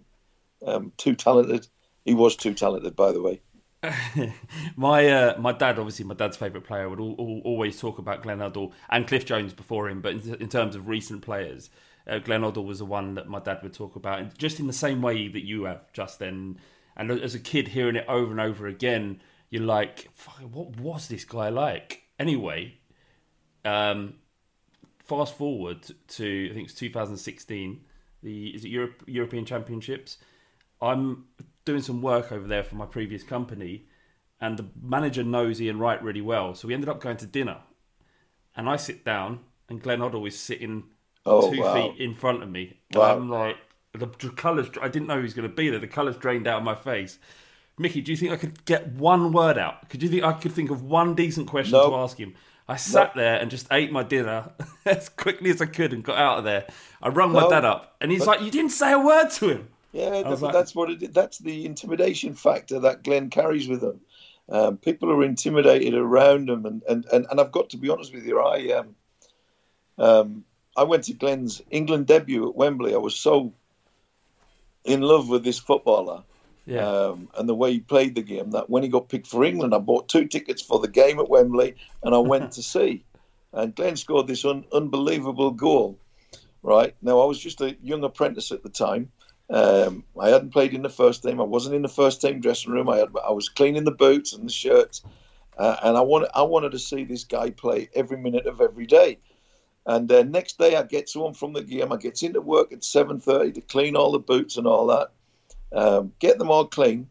[0.65, 1.67] um, too talented.
[2.05, 3.41] He was too talented, by the way.
[4.75, 8.21] my uh, my dad, obviously my dad's favourite player, would all, all, always talk about
[8.21, 10.01] Glenn Hoddle and Cliff Jones before him.
[10.01, 11.69] But in, in terms of recent players,
[12.07, 14.73] uh, Glenn was the one that my dad would talk about, and just in the
[14.73, 16.59] same way that you have just then.
[16.95, 20.09] And as a kid, hearing it over and over again, you're like,
[20.41, 22.80] "What was this guy like?" Anyway,
[23.65, 24.15] um,
[25.03, 27.81] fast forward to I think it's 2016.
[28.23, 30.17] The is it Europe, European Championships?
[30.81, 31.25] I'm
[31.65, 33.85] doing some work over there for my previous company,
[34.39, 36.55] and the manager knows Ian Wright really well.
[36.55, 37.57] So we ended up going to dinner,
[38.55, 40.83] and I sit down, and Glenn Hoddle is sitting
[41.25, 41.73] Oh, two wow.
[41.73, 42.79] feet in front of me.
[42.93, 43.15] Wow.
[43.15, 43.57] I'm like,
[43.93, 44.69] the, colours.
[44.81, 45.79] I didn't know he was going to be there.
[45.79, 47.19] The colours drained out of my face.
[47.77, 49.89] Micky, do you think I could get one word out?
[49.89, 51.89] Could you think I could think of one decent question No.
[51.91, 52.33] to ask him?
[52.71, 54.49] I sat there and just ate my dinner
[54.85, 56.65] as quickly as I could and got out of there.
[57.01, 59.49] I rung my dad up, and he's but- like, "You didn't say a word to
[59.49, 61.13] him." Yeah, like- that's what it.
[61.13, 63.99] That's the intimidation factor that Glenn carries with him.
[64.47, 68.13] Um, people are intimidated around him, and, and, and, and I've got to be honest
[68.13, 68.39] with you.
[68.39, 68.95] I um,
[69.97, 70.45] um,
[70.77, 72.93] I went to Glenn's England debut at Wembley.
[72.93, 73.53] I was so
[74.85, 76.23] in love with this footballer
[76.65, 76.87] Yeah.
[76.87, 79.73] um, and the way he played the game that when he got picked for England,
[79.73, 83.03] I bought two tickets for the game at Wembley and I went to see.
[83.53, 85.97] And Glenn scored this un- unbelievable goal.
[86.63, 89.11] Right now, I was just a young apprentice at the time.
[89.49, 91.41] Um, I hadn't played in the first team.
[91.41, 92.87] I wasn't in the first team dressing room.
[92.87, 95.03] I had, I was cleaning the boots and the shirts,
[95.57, 98.85] uh, and I wanted I wanted to see this guy play every minute of every
[98.85, 99.17] day.
[99.85, 101.91] And uh, next day, I get home from the game.
[101.91, 105.09] I get into work at seven thirty to clean all the boots and all that,
[105.73, 107.07] um, get them all clean.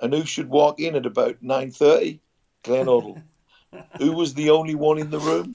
[0.00, 2.20] And who should walk in at about nine thirty?
[2.62, 3.22] Glenn Hoddle.
[3.98, 5.54] who was the only one in the room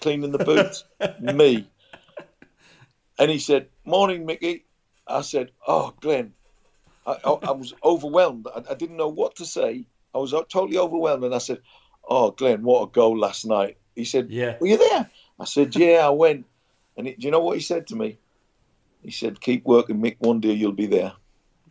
[0.00, 0.84] cleaning the boots?
[1.20, 1.66] Me.
[3.18, 4.64] And he said, "Morning, Micky."
[5.06, 6.34] I said, "Oh, Glenn."
[7.06, 8.46] I, I, I was overwhelmed.
[8.54, 9.86] I, I didn't know what to say.
[10.14, 11.60] I was totally overwhelmed, and I said,
[12.08, 14.56] "Oh, Glenn, what a goal last night." He said, Yeah.
[14.60, 16.46] Were you there?" I said, "Yeah, I went."
[16.96, 18.18] And do you know what he said to me?
[19.02, 20.16] He said, "Keep working, Mick.
[20.18, 21.12] One day you'll be there."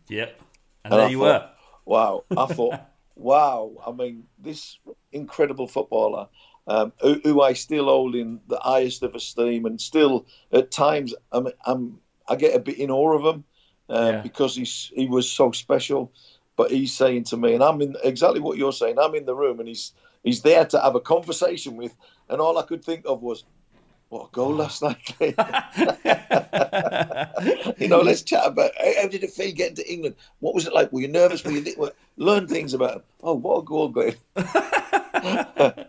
[0.08, 0.40] Yep.
[0.84, 1.50] And, And there I you thought, were.
[1.84, 2.24] Wow.
[2.36, 2.80] I thought,
[3.16, 3.72] wow.
[3.86, 4.78] I mean, this
[5.12, 6.28] incredible footballer
[6.66, 11.14] um, who, who I still hold in the highest of esteem and still at times
[11.32, 13.44] I'm, I'm, I get a bit in awe of him
[13.88, 14.20] uh, Yeah.
[14.22, 16.12] because he's, he was so special.
[16.56, 18.98] But he's saying to me, and I'm in exactly what you're saying.
[18.98, 19.92] I'm in the room and he's
[20.24, 21.94] he's there to have a conversation with,
[22.28, 23.44] and all I could think of was,
[24.08, 24.98] what a goal last night.
[25.18, 25.34] Glenn."
[27.78, 30.16] you know, let's chat about how did it feel getting to England?
[30.40, 30.92] What was it like?
[30.92, 31.44] Were you nervous?
[31.44, 33.02] Were you learn things about him?
[33.22, 34.16] Oh, what a goal, Glenn!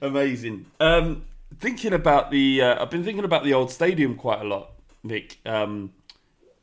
[0.00, 0.66] Amazing.
[0.80, 1.24] Um,
[1.58, 4.72] thinking about the, uh, I've been thinking about the old stadium quite a lot,
[5.02, 5.38] Nick.
[5.46, 5.92] Um,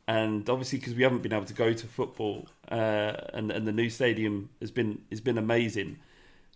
[0.08, 3.72] and obviously, because we haven't been able to go to football, uh, and and the
[3.72, 6.00] new stadium has been has been amazing.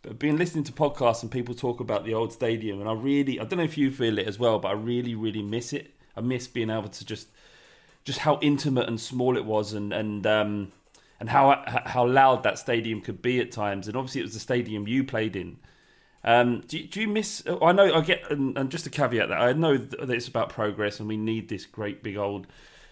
[0.06, 3.40] But been listening to podcasts and people talk about the old stadium, and I really,
[3.40, 5.96] I don't know if you feel it as well, but I really, really miss it.
[6.16, 7.28] I miss being able to just,
[8.04, 10.72] just how intimate and small it was, and and um,
[11.20, 13.88] and how how loud that stadium could be at times.
[13.88, 15.58] And obviously, it was the stadium you played in.
[16.24, 17.42] Um, do, you, do you miss?
[17.48, 20.50] I know I get, and, and just to caveat that I know that it's about
[20.50, 22.46] progress, and we need this great big old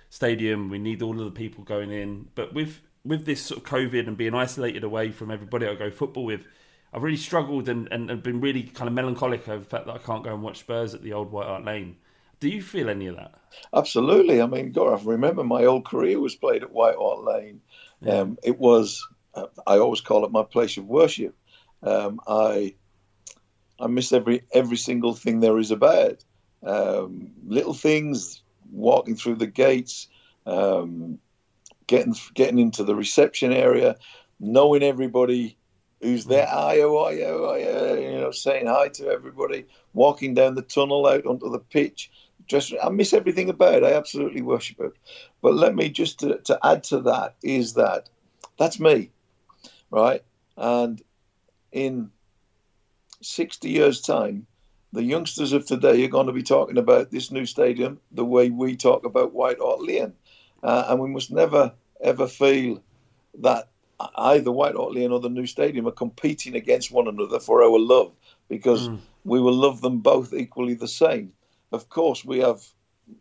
[0.10, 0.70] stadium.
[0.70, 4.08] We need all of the people going in, but with with this sort of COVID
[4.08, 6.48] and being isolated away from everybody I go football with,
[6.94, 9.94] I've really struggled and, and, and been really kind of melancholic over the fact that
[9.96, 11.98] I can't go and watch Spurs at the old White Hart Lane.
[12.40, 13.34] Do you feel any of that?
[13.74, 14.42] Absolutely.
[14.42, 17.62] I mean, God, I remember my old career was played at White Hart Lane.
[18.02, 18.20] Yeah.
[18.20, 21.36] Um, it was, uh, I always call it my place of worship.
[21.82, 22.76] Um, I
[23.80, 26.24] I miss every every single thing there is about
[26.64, 28.42] um, little things,
[28.72, 30.08] walking through the gates,
[30.46, 31.20] um,
[31.88, 33.98] getting getting into the reception area,
[34.40, 35.58] knowing everybody
[36.04, 40.56] who's there, aye, oh, aye, oh, aye, you know, saying hi to everybody, walking down
[40.56, 42.12] the tunnel out onto the pitch.
[42.46, 43.84] Just, I miss everything about it.
[43.84, 44.92] I absolutely worship it.
[45.42, 48.10] But let me just to, to add to that is that
[48.58, 49.12] that's me,
[49.92, 50.22] right?
[50.58, 51.02] And
[51.72, 52.12] in
[53.22, 54.46] 60 years' time,
[54.92, 58.50] the youngsters of today are going to be talking about this new stadium the way
[58.50, 60.14] we talk about White Hart Lane.
[60.62, 62.84] Uh, and we must never, ever feel
[63.40, 63.70] that
[64.16, 67.80] either White Hart Lane or the new stadium are competing against one another for our
[67.80, 68.14] love
[68.50, 69.00] because mm.
[69.24, 71.34] we will love them both equally the same.
[71.72, 72.64] Of course, we have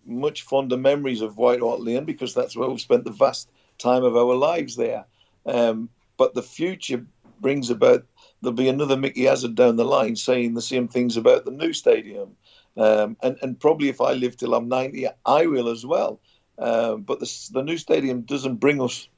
[0.07, 4.05] much fonder memories of White Hart Lane because that's where we've spent the vast time
[4.05, 5.05] of our lives there.
[5.47, 7.05] Um, but the future
[7.41, 8.05] brings about
[8.41, 11.73] there'll be another Micky Hazard down the line saying the same things about the new
[11.73, 12.37] stadium.
[12.77, 16.21] Um, and, and probably if I live till I'm 90, I will as well.
[16.59, 19.09] Um, but the, the new stadium doesn't bring us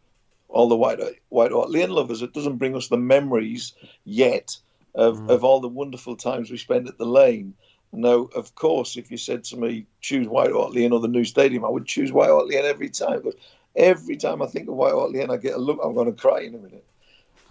[0.55, 1.01] all the White,
[1.31, 2.23] White Hart Lane lovers.
[2.23, 3.73] It doesn't bring us the memories
[4.05, 4.57] yet
[4.95, 5.31] of, mm.
[5.31, 7.55] of all the wonderful times we spent at the lane.
[7.93, 11.25] Now, of course, if you said to me, choose White Hart Lane or the new
[11.25, 13.23] stadium, I would choose White Hart Lane every time.
[13.23, 13.35] Because
[13.75, 16.21] every time I think of White Hart Lane, I get a look, I'm going to
[16.21, 16.85] cry in a minute.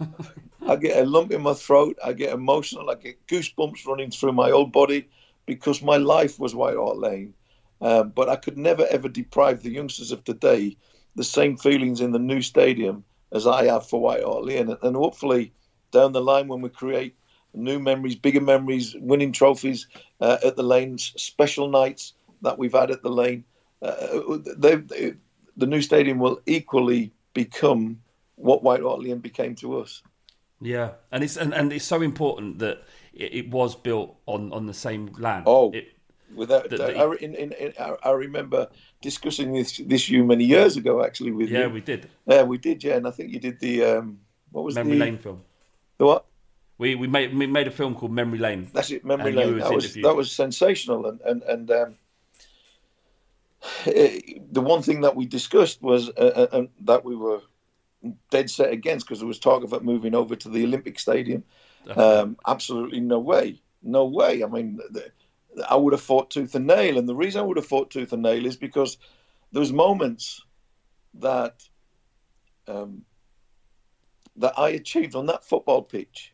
[0.66, 1.98] I get a lump in my throat.
[2.02, 2.90] I get emotional.
[2.90, 5.08] I get goosebumps running through my whole body
[5.44, 7.34] because my life was White Hart Lane.
[7.82, 10.78] Um, but I could never ever deprive the youngsters of today
[11.14, 14.70] the same feelings in the new stadium as I have for White Hart Lane.
[14.70, 15.52] And, and hopefully,
[15.90, 17.16] down the line, when we create
[17.54, 19.86] new memories, bigger memories, winning trophies
[20.20, 23.44] uh, at the lanes, special nights that we've had at the lane,
[23.82, 25.14] uh, they, they,
[25.56, 28.00] the new stadium will equally become
[28.36, 30.02] what White Hart Lane became to us.
[30.60, 34.66] Yeah, and it's and, and it's so important that it, it was built on, on
[34.66, 35.44] the same land.
[35.46, 35.88] Oh, it,
[36.34, 38.68] without that- that- I, in, in, in, I, remember
[39.02, 41.32] discussing this this you many years ago, actually.
[41.32, 41.70] With yeah, you.
[41.70, 42.08] we did.
[42.26, 42.82] Yeah, we did.
[42.84, 44.20] Yeah, and I think you did the um,
[44.52, 45.42] what was the Memory the Lane film.
[45.98, 46.26] the what?
[46.78, 48.70] We we made we made a film called Memory Lane.
[48.72, 49.54] That's it, Memory Lane.
[49.54, 51.94] was That was that was sensational, and and and um,
[53.86, 54.20] eh,
[54.50, 57.40] the one thing that we discussed was uh, uh, that we were
[58.30, 61.44] dead set against because there was talk of it moving over to the Olympic Stadium.
[61.96, 64.42] Um, absolutely no way, no way.
[64.42, 65.10] I mean, the,
[65.68, 68.12] I would have fought tooth and nail, and the reason I would have fought tooth
[68.12, 68.98] and nail is because
[69.52, 70.42] was moments
[71.14, 71.62] that
[72.66, 73.02] um,
[74.36, 76.32] that I achieved on that football pitch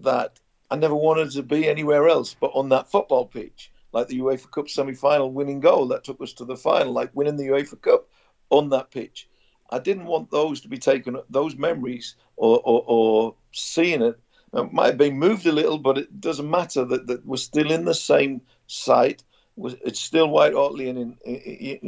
[0.00, 0.38] that
[0.70, 3.72] I never wanted to be anywhere else but on that football pitch.
[3.92, 7.36] Like the UEFA Cup semi-final winning goal that took us to the final, like winning
[7.36, 8.08] the UEFA Cup
[8.48, 9.28] on that pitch.
[9.70, 14.18] I didn't want those to be taken, those memories, or, or, or seeing it.
[14.54, 17.70] It might have been moved a little, but it doesn't matter that, that we're still
[17.70, 19.24] in the same site.
[19.56, 21.78] It's still White Lane in, in,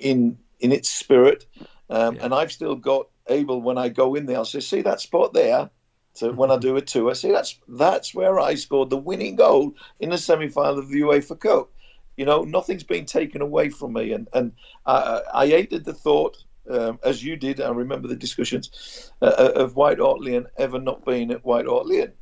[0.00, 1.46] in, in its spirit.
[1.90, 5.00] Um, And I've still got able, when I go in there, I'll say, see that
[5.00, 5.70] spot there?
[6.14, 9.34] So when I do a tour, I say that's that's where I scored the winning
[9.34, 11.70] goal in the semi-final of the UEFA Cup.
[12.16, 14.52] You know, nothing's been taken away from me, and and
[14.86, 16.36] I, I hated the thought,
[16.70, 17.60] um, as you did.
[17.60, 22.12] I remember the discussions uh, of White Hart Lane ever not being at White Lane,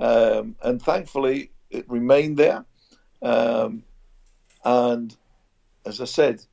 [0.00, 2.64] um, and thankfully it remained there.
[3.22, 3.82] Um,
[4.64, 5.14] and
[5.86, 6.44] as I said,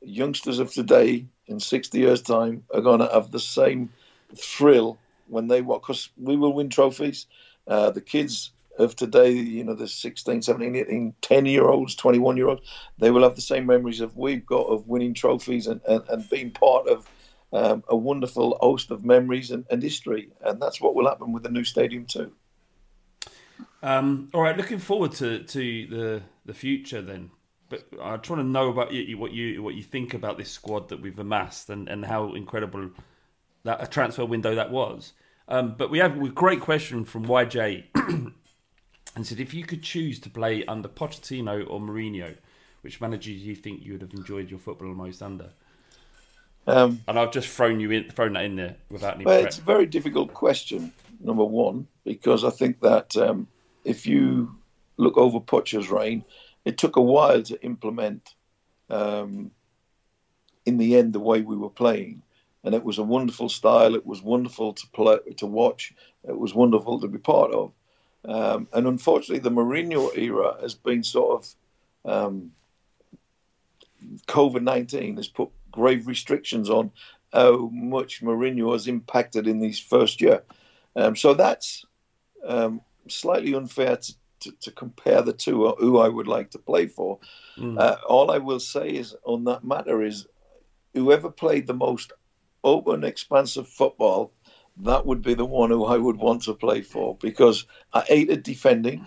[0.00, 3.90] youngsters of today in 60 years' time are going to have the same
[4.36, 7.26] thrill when they watch, because we will win trophies.
[7.66, 12.36] Uh, the kids of today, you know, the 16, 17, 18, 10 year olds, 21
[12.36, 12.62] year olds,
[12.98, 16.28] they will have the same memories of we've got of winning trophies and, and, and
[16.30, 17.08] being part of
[17.52, 20.30] um, a wonderful host of memories and, and history.
[20.40, 22.32] And that's what will happen with the new stadium, too.
[23.82, 27.30] Um, all right, looking forward to, to the the future then.
[27.68, 30.50] But I just want to know about you, what you what you think about this
[30.50, 32.90] squad that we've amassed and, and how incredible
[33.64, 35.12] that a transfer window that was.
[35.48, 38.32] Um, but we have a great question from YJ
[39.14, 42.36] and said if you could choose to play under Pochettino or Mourinho,
[42.82, 45.50] which manager do you think you would have enjoyed your football most under?
[46.66, 49.24] Um, and I've just thrown you in, thrown that in there without any.
[49.24, 49.48] Well, prep.
[49.48, 53.48] it's a very difficult question, number one, because I think that um,
[53.84, 54.54] if you
[54.96, 56.24] look over Poch's reign,
[56.64, 58.34] it took a while to implement,
[58.90, 59.50] um,
[60.64, 62.22] in the end, the way we were playing.
[62.64, 63.96] And it was a wonderful style.
[63.96, 65.92] It was wonderful to play, to watch.
[66.28, 67.72] It was wonderful to be part of.
[68.24, 71.44] Um, and unfortunately, the Mourinho era has been sort
[72.04, 72.52] of um,
[74.26, 76.90] COVID nineteen has put grave restrictions on
[77.32, 80.42] how much Mourinho has impacted in his first year.
[80.94, 81.84] Um, so that's
[82.46, 86.58] um, slightly unfair to, to, to, compare the two, or who I would like to
[86.58, 87.18] play for.
[87.56, 87.78] Mm.
[87.78, 90.26] Uh, all I will say is on that matter is
[90.94, 92.12] whoever played the most
[92.64, 94.32] open, expansive football,
[94.78, 98.42] that would be the one who I would want to play for because I hated
[98.42, 99.06] defending.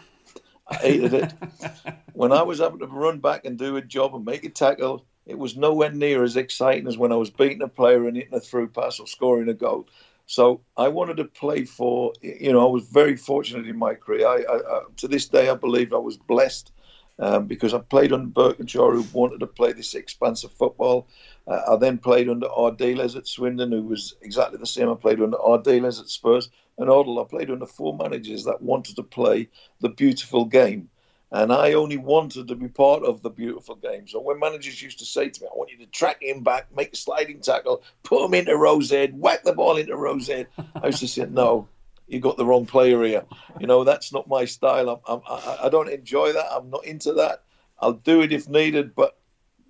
[0.67, 1.33] I hated it.
[2.13, 5.05] when I was having to run back and do a job and make a tackle,
[5.25, 8.33] it was nowhere near as exciting as when I was beating a player and hitting
[8.33, 9.87] a through pass or scoring a goal.
[10.27, 14.27] So I wanted to play for, you know, I was very fortunate in my career.
[14.27, 16.71] I, I, I, to this day, I believe I was blessed
[17.19, 21.07] um, because I played under Burkinshaw, who wanted to play this expansive football.
[21.47, 24.89] Uh, I then played under Ardiles at Swindon, who was exactly the same.
[24.89, 27.23] I played under Ardiles at Spurs and Hoddle.
[27.23, 29.49] I played under four managers that wanted to play
[29.79, 30.89] the beautiful game.
[31.31, 34.07] And I only wanted to be part of the beautiful game.
[34.07, 36.73] So when managers used to say to me, I want you to track him back,
[36.73, 40.47] make a sliding tackle, put him into Rose head, whack the ball into Rose head,
[40.81, 41.67] I used to say, no,
[42.07, 43.23] you got the wrong player here.
[43.59, 44.89] You know, that's not my style.
[44.89, 45.21] I'm, I'm,
[45.63, 46.51] I, don't enjoy that.
[46.51, 47.43] I'm not into that.
[47.79, 49.17] I'll do it if needed, but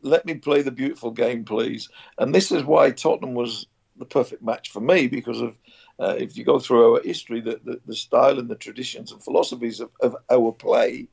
[0.02, 1.90] let me play the beautiful game, please.
[2.18, 3.68] And this is why Tottenham was
[3.98, 5.56] the perfect match for me because of
[6.00, 9.24] uh, if you go through our history, the, the, the, style and the traditions and
[9.24, 11.08] philosophies of, of our play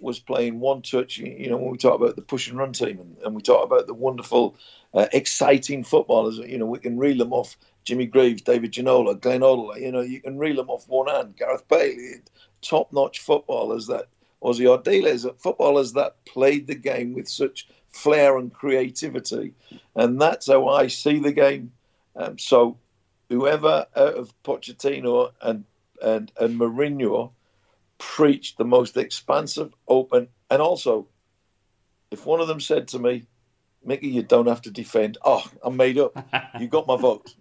[0.00, 1.18] was playing one touch.
[1.18, 3.64] You know, when we talk about the push and run team, and, and we talk
[3.64, 4.56] about the wonderful,
[4.92, 6.38] uh, exciting footballers.
[6.38, 9.78] You know, we can reel them off: Jimmy Greaves, David Ginola, Glenn Hoddle.
[9.80, 11.36] You know, you can reel them off one hand.
[11.36, 12.20] Gareth Bale,
[12.62, 14.08] top-notch footballers that
[14.42, 19.54] Ossie Ardiles, footballers that played the game with such flair and creativity,
[19.94, 21.72] and that's how I see the game.
[22.16, 22.76] Um, so,
[23.28, 25.64] whoever out of Pochettino and
[26.02, 27.30] and and Mourinho
[27.98, 31.06] preached the most expansive, open, and also,
[32.10, 33.24] if one of them said to me,
[33.82, 36.12] "Micky, you don't have to defend," oh, I'm made up.
[36.60, 37.34] You got my vote.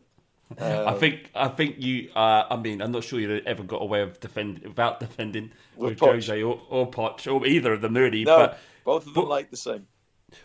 [0.60, 2.10] Uh, I think I think you.
[2.16, 6.00] Uh, I mean, I'm not sure you ever got away of defend without defending with,
[6.00, 8.24] Jose or, or Poch or either of them really.
[8.24, 9.88] No, but, both of them but, like the same.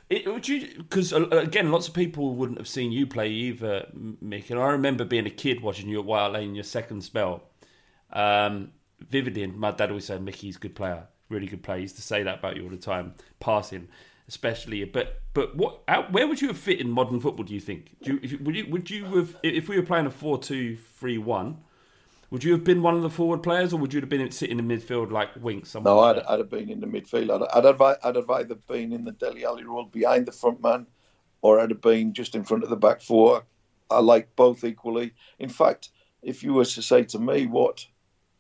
[0.09, 0.69] It, would you?
[0.79, 4.51] Because uh, again, lots of people wouldn't have seen you play either, Mick.
[4.51, 7.45] And I remember being a kid watching you at White Lane your second spell.
[8.13, 11.79] Um, vividly, and my dad always said Micky's a good player, really good player.
[11.79, 13.89] He used to say that about you all the time, passing
[14.29, 14.85] especially.
[14.85, 15.83] But but what?
[16.11, 17.45] where would you have fit in modern football?
[17.45, 17.97] Do you think?
[18.03, 21.59] Do you, would you would you have if we were playing a four-two-three-one?
[22.31, 24.59] Would you have been one of the forward players, or would you have been sitting
[24.59, 25.75] in the midfield like Winks?
[25.75, 27.31] No, I'd, I'd, have been in the midfield.
[27.31, 30.63] I'd, I'd, have, I'd have either been in the Dele Alli role behind the front
[30.63, 30.87] man,
[31.41, 33.45] or I'd have been just in front of the back four.
[33.91, 35.15] I like both equally.
[35.39, 35.89] In fact,
[36.23, 37.87] if you were to say to me what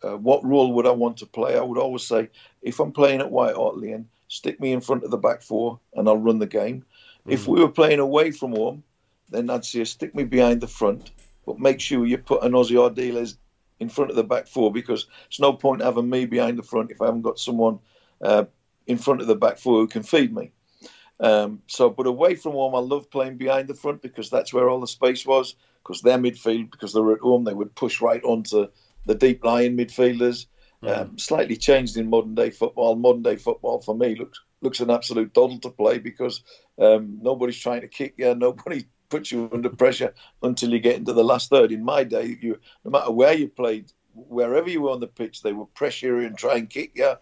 [0.02, 1.56] uh, what role would I want to play?
[1.56, 2.28] I would always say,
[2.62, 5.80] if I'm playing at White Hart Lane, stick me in front of the back four
[5.94, 6.84] and I'll run the game.
[7.26, 7.32] Mm.
[7.32, 8.84] If we were playing away from home,
[9.30, 11.10] then I'd say, stick me behind the front,
[11.44, 13.36] but make sure you put an Ossie Ardiles
[13.80, 16.90] in front of the back four because it's no point having me behind the front
[16.90, 17.78] if I haven't got someone
[18.22, 18.44] uh,
[18.86, 20.52] in front of the back four who can feed me.
[21.20, 24.68] Um, so, but away from home, I love playing behind the front because that's where
[24.68, 25.54] all the space was.
[25.82, 28.68] Because their midfield, because they were at home, they would push right onto
[29.06, 30.46] the deep lying midfielders.
[30.82, 30.96] Mm.
[30.96, 32.94] Um, slightly changed in modern day football.
[32.94, 36.42] Modern day football for me looks looks an absolute doddle to play because
[36.78, 41.12] um, nobody's trying to kick you, nobody puts you under pressure until you get into
[41.12, 41.72] the last third.
[41.72, 45.42] In my day, you no matter where you played, wherever you were on the pitch,
[45.42, 47.14] they would pressure you and try and kick you.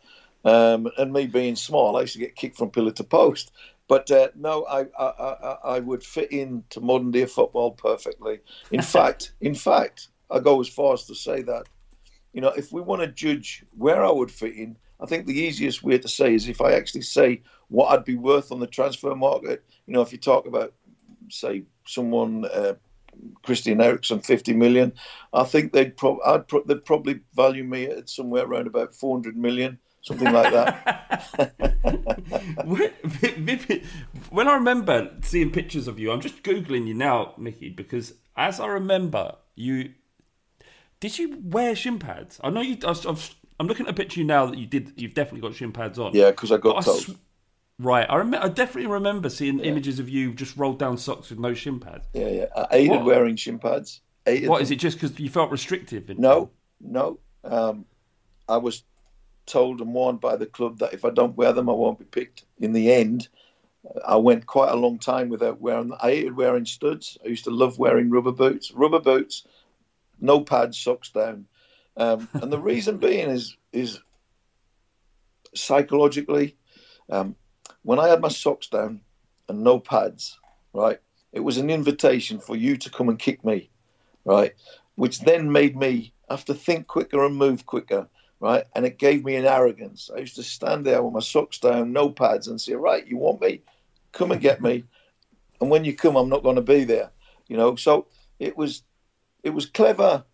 [0.45, 3.53] Um, and me being small, I used to get kicked from pillar to post.
[3.89, 8.41] But uh, no, I, I, I, I would fit into modern day football perfectly.
[8.71, 11.67] In fact, in fact, I go as far as to say that
[12.37, 15.41] you know, if we want to judge where I would fit in, I think the
[15.41, 18.66] easiest way to say is if I actually say what I'd be worth on the
[18.66, 19.64] transfer market.
[19.87, 20.74] You know, if you talk about,
[21.30, 22.74] say, someone, uh,
[23.43, 24.93] Christian Eriksen, 50 million,
[25.32, 26.20] I think they'd, pro-
[26.66, 31.24] they'd probably value me at somewhere around about 400 million something like that.
[34.30, 38.61] when I remember seeing pictures of you, I'm just googling you now, Micky, because as
[38.61, 39.95] I remember, you
[41.01, 42.41] did you wear shin pads?
[42.43, 42.77] I know you.
[42.85, 42.95] I
[43.61, 44.93] am looking at a picture you now that you did.
[44.97, 46.13] You've definitely got shin pads on.
[46.15, 46.97] Yeah, because I got told.
[46.99, 47.17] I, sw-
[47.79, 51.39] Right, I, rem- I definitely remember seeing images of you just rolled down socks with
[51.39, 52.07] no shin pads.
[52.15, 52.47] Yeah, yeah.
[52.57, 53.05] I hated What?
[53.05, 54.01] wearing shin pads.
[54.25, 54.63] Hated What them.
[54.63, 54.77] is it?
[54.77, 56.09] Just because you felt restrictive?
[56.09, 57.19] In- No, no.
[57.45, 57.85] Um,
[58.49, 58.83] I was
[59.45, 62.07] told and warned by the club that if I don't wear them, I won't be
[62.07, 62.47] picked.
[62.61, 63.29] In the end,
[64.09, 65.99] I went quite a long time without wearing them.
[66.03, 67.19] I hated wearing studs.
[67.25, 68.73] I used to love wearing rubber boots.
[68.73, 69.47] Rubber boots,
[70.21, 71.47] no pads, socks down.
[71.97, 74.01] Um, and the reason being is is
[75.55, 76.57] psychologically,
[77.11, 77.35] um,
[77.83, 79.01] when I had my socks down
[79.49, 80.39] and no pads,
[80.73, 80.99] right,
[81.33, 83.71] it was an invitation for you to come and kick me,
[84.25, 84.55] right,
[84.97, 88.09] which then made me have to think quicker and move quicker,
[88.41, 90.11] right, and it gave me an arrogance.
[90.14, 93.17] I used to stand there with my socks down, no pads, and say, right, you
[93.17, 93.62] want me,
[94.12, 94.85] come and get me,
[95.61, 97.11] and when you come, I'm not going to be there,
[97.49, 97.77] you know.
[97.77, 98.07] So
[98.39, 98.83] it was,
[99.43, 100.24] it was clever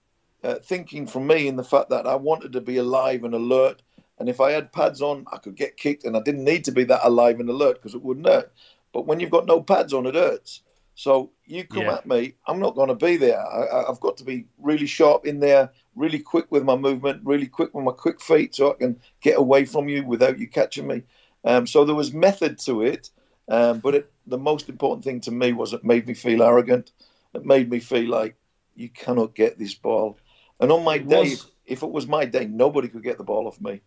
[0.42, 3.82] uh, thinking from me in the fact that I wanted to be alive and alert.
[4.18, 6.72] And if I had pads on, I could get kicked, and I didn't need to
[6.72, 8.52] be that alive and alert because it wouldn't hurt.
[8.92, 10.62] But when you've got no pads on, it hurts.
[10.94, 11.94] So you come Yeah.
[11.94, 13.40] at me, I'm not going to be there.
[13.40, 17.46] I, I've got to be really sharp in there, really quick with my movement, really
[17.46, 20.86] quick with my quick feet, so I can get away from you without you catching
[20.86, 21.02] me.
[21.44, 23.10] Um, so there was method to it,
[23.48, 26.92] um, but it, the most important thing to me was it made me feel arrogant.
[27.34, 28.36] It made me feel like
[28.74, 30.18] you cannot get this ball.
[30.60, 33.24] And on my It day, was- if it was my day, nobody could get the
[33.24, 33.80] ball off me.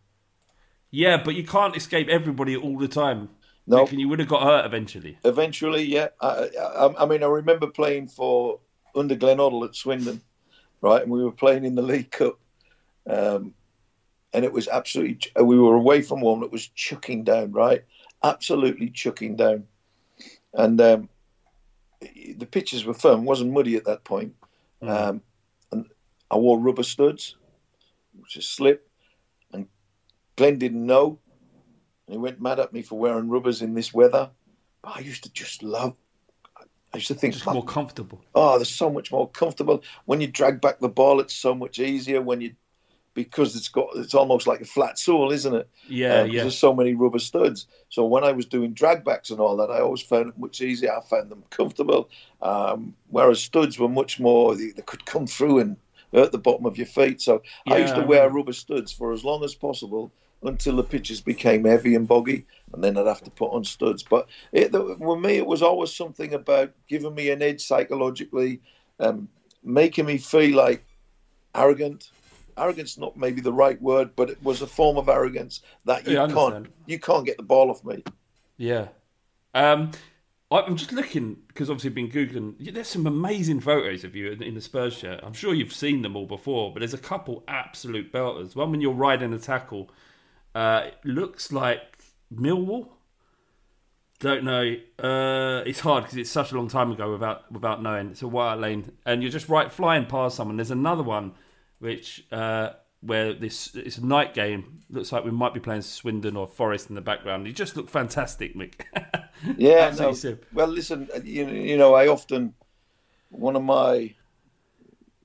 [0.91, 3.29] Yeah, but you can't escape everybody all the time.
[3.67, 3.85] No.
[3.87, 5.17] And you would have got hurt eventually.
[5.25, 6.09] Eventually, yeah.
[6.21, 8.59] I, I, I mean, I remember playing for
[8.95, 10.21] under Glenn Hoddle at Swindon,
[10.81, 11.01] right?
[11.01, 12.39] And we were playing in the League Cup,
[13.07, 13.53] um,
[14.33, 15.19] and it was absolutely.
[15.41, 17.83] We were away from one that was chucking down, right?
[18.23, 19.65] Absolutely chucking down,
[20.53, 21.09] and um,
[22.01, 23.21] the pitches were firm.
[23.21, 24.35] It wasn't muddy at that point,
[24.81, 25.21] um,
[25.71, 25.85] and
[26.29, 27.35] I wore rubber studs,
[28.19, 28.89] which is slip,
[29.53, 29.67] and
[30.35, 31.19] Glenn didn't know.
[32.07, 34.29] And he went mad at me for wearing rubbers in this weather.
[34.83, 35.95] But I used to just love.
[36.93, 38.23] I used to think, Just more comfortable.
[38.35, 41.19] oh, they're so much more comfortable when you drag back the ball.
[41.19, 42.55] It's so much easier when you
[43.15, 45.67] because it's got it's almost like a flat sole, isn't it?
[45.87, 46.41] Yeah, Um, yeah.
[46.41, 47.65] There's so many rubber studs.
[47.89, 50.61] So when I was doing drag backs and all that, I always found it much
[50.61, 50.93] easier.
[50.93, 52.09] I found them comfortable.
[52.43, 54.55] Um, whereas studs were much more.
[54.55, 55.77] They, they could come through and
[56.13, 57.21] hurt the bottom of your feet.
[57.21, 60.11] So I used to wear rubber studs for as long as possible
[60.43, 64.03] until the pitches became heavy and boggy, and then I'd have to put on studs.
[64.03, 68.61] But it, for me, it was always something about giving me an edge psychologically,
[68.99, 69.27] um,
[69.63, 70.85] making me feel like
[71.55, 72.11] arrogant.
[72.57, 76.13] Arrogance not maybe the right word, but it was a form of arrogance that you
[76.13, 78.03] Yeah, can't you can't get the ball off me.
[78.57, 78.87] Yeah.
[79.53, 79.91] Um,
[80.51, 82.73] I'm just looking because obviously I've been googling.
[82.73, 85.19] There's some amazing photos of you in, in the Spurs shirt.
[85.23, 88.55] I'm sure you've seen them all before, but there's a couple absolute belters.
[88.55, 89.89] One when you're riding a tackle,
[90.53, 91.97] uh, it looks like
[92.33, 92.89] Millwall.
[94.19, 94.75] Don't know.
[94.97, 98.11] Uh, it's hard because it's such a long time ago without without knowing.
[98.11, 100.57] It's a White Lane, and you're just right flying past someone.
[100.57, 101.33] There's another one
[101.85, 102.71] which uh,
[103.01, 104.79] where this it's a night game.
[104.89, 107.45] Looks like we might be playing Swindon or Forest in the background.
[107.45, 108.81] You just look fantastic, Mick.
[109.57, 110.15] Yeah, no.
[110.53, 112.53] well, listen, you, you know, I often
[113.29, 114.15] one of my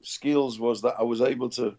[0.03, 1.77] skills was that I was able to,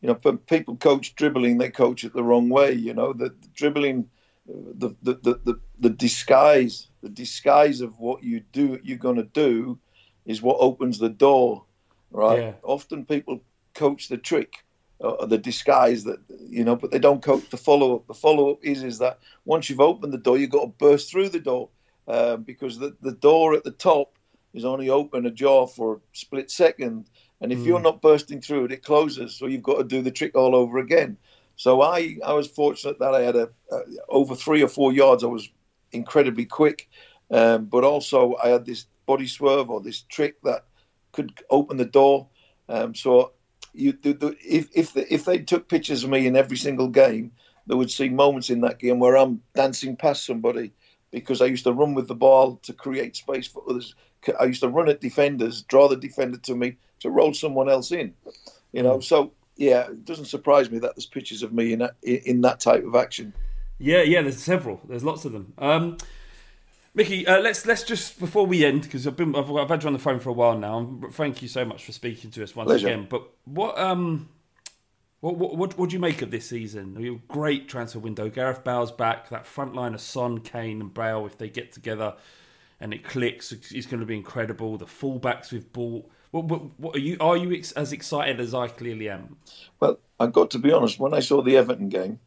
[0.00, 2.72] you know, people coach dribbling, they coach it the wrong way.
[2.72, 4.08] You know, the, the dribbling,
[4.46, 9.24] the, the the the the disguise, the disguise of what you do, you're going to
[9.24, 9.78] do,
[10.24, 11.64] is what opens the door,
[12.10, 12.40] right?
[12.40, 12.52] Yeah.
[12.62, 13.42] Often people
[13.78, 14.52] coach the trick.
[15.00, 16.18] or the disguise that
[16.58, 18.06] you know, but they don't coach the follow up.
[18.06, 21.10] The follow up is is that once you've opened the door, you've got to burst
[21.10, 21.68] through the door
[22.08, 24.08] uh, because the, the door at the top
[24.54, 27.06] is only open ajar for a split second.
[27.40, 29.36] And if you're not bursting through it, it closes.
[29.36, 31.16] So you've got to do the trick all over again.
[31.54, 35.22] So I, I was fortunate that I had a, a over three or four yards.
[35.22, 35.48] I was
[35.92, 36.88] incredibly quick,
[37.30, 40.64] um, but also I had this body swerve or this trick that
[41.12, 42.26] could open the door.
[42.68, 43.32] Um, so
[43.72, 46.88] you, the, the, if if the, if they took pictures of me in every single
[46.88, 47.32] game,
[47.66, 50.72] they would see moments in that game where I'm dancing past somebody
[51.10, 53.94] because I used to run with the ball to create space for others.
[54.38, 57.92] I used to run at defenders, draw the defender to me to roll someone else
[57.92, 58.14] in.
[58.72, 61.94] You know, so yeah, it doesn't surprise me that there's pictures of me in that,
[62.02, 63.32] in that type of action.
[63.78, 64.22] Yeah, yeah.
[64.22, 64.80] There's several.
[64.88, 65.52] There's lots of them.
[65.58, 65.98] Um,
[66.94, 69.86] Micky, uh, let's let's just before we end because I've been I've, I've had you
[69.88, 70.98] on the phone for a while now.
[71.12, 72.88] Thank you so much for speaking to us once Pleasure.
[72.88, 73.06] again.
[73.08, 74.28] But what um.
[75.20, 76.96] What, what, what, what do you make of this season?
[76.96, 78.28] A great transfer window.
[78.30, 79.30] Gareth Bale's back.
[79.30, 82.14] That front line of Son, Kane, and Bale, if they get together
[82.78, 84.76] and it clicks, is going to be incredible.
[84.78, 86.08] The fullbacks we've bought.
[86.30, 87.16] What, what, what are you?
[87.18, 89.36] Are you ex- as excited as I clearly am?
[89.80, 91.00] Well, I've got to be honest.
[91.00, 92.20] When I saw the Everton game,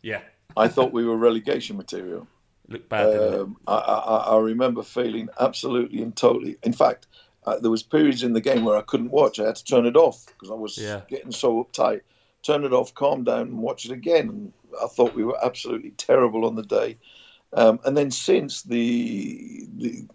[0.00, 0.22] Yeah.
[0.56, 2.26] I thought we were relegation material.
[2.68, 3.14] Looked bad.
[3.14, 6.56] Um, I, I, I remember feeling absolutely and totally.
[6.62, 7.06] In fact,
[7.44, 9.40] uh, there was periods in the game where I couldn't watch.
[9.40, 11.00] I had to turn it off because I was Yeah.
[11.08, 12.02] getting so uptight.
[12.42, 14.28] Turn it off, calm down, and watch it again.
[14.28, 14.52] And
[14.82, 16.98] I thought we were absolutely terrible on the day.
[17.52, 20.06] Um, and then since the the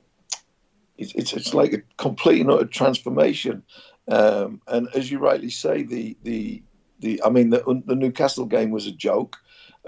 [0.98, 3.64] it's, it's it's like a complete and utter transformation.
[4.08, 6.64] Um, and as you rightly say, the the
[7.00, 9.38] the I mean the the Newcastle game was a joke.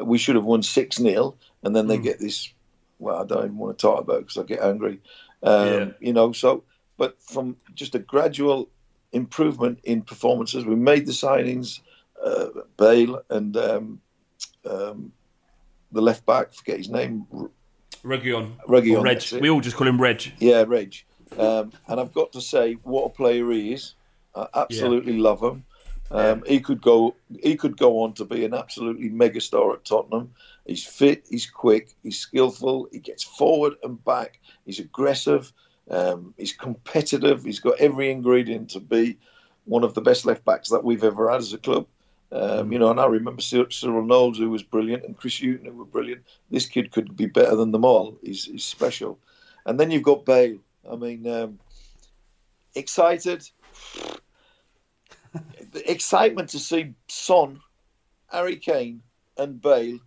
[0.01, 2.51] We should have won six 0 and then they get this.
[2.99, 4.99] Well, I don't even want to talk about because I get angry.
[5.43, 5.89] Um, Yeah.
[5.99, 6.63] You know, so
[6.97, 8.69] but from just a gradual
[9.13, 11.79] improvement in performances, we made the signings,
[12.23, 12.47] uh,
[12.77, 14.01] Bale and um,
[14.69, 15.13] um,
[15.91, 17.25] the left back, forget his name.
[18.67, 19.41] Reguilon, Or Reg.
[19.41, 20.33] We all just call him Reg.
[20.39, 20.95] yeah, Reg.
[21.37, 23.95] Um, and I've got to say, what a player he is.
[24.35, 25.63] I absolutely love him.
[26.11, 27.15] Um, He could go.
[27.43, 30.33] He could go on to be an absolutely megastar at Tottenham.
[30.65, 31.25] He's fit.
[31.29, 31.95] He's quick.
[32.03, 32.87] He's skillful.
[32.91, 34.39] He gets forward and back.
[34.65, 35.51] He's aggressive.
[35.89, 37.43] Um, he's competitive.
[37.43, 39.17] He's got every ingredient to be
[39.65, 41.85] one of the best left backs that we've ever had as a club.
[42.31, 45.65] Um, you know, and I remember Cyril Cyril Knowles, who was brilliant, and Chris Hughton,
[45.65, 46.21] who were brilliant.
[46.51, 48.17] This kid could be better than them all.
[48.21, 49.17] He's, he's special.
[49.65, 50.59] And then you've got Bale.
[50.89, 51.59] I mean, um,
[52.75, 53.49] excited.
[55.71, 57.59] The excitement to see Son,
[58.31, 59.01] Harry Kane,
[59.37, 59.99] and Bale.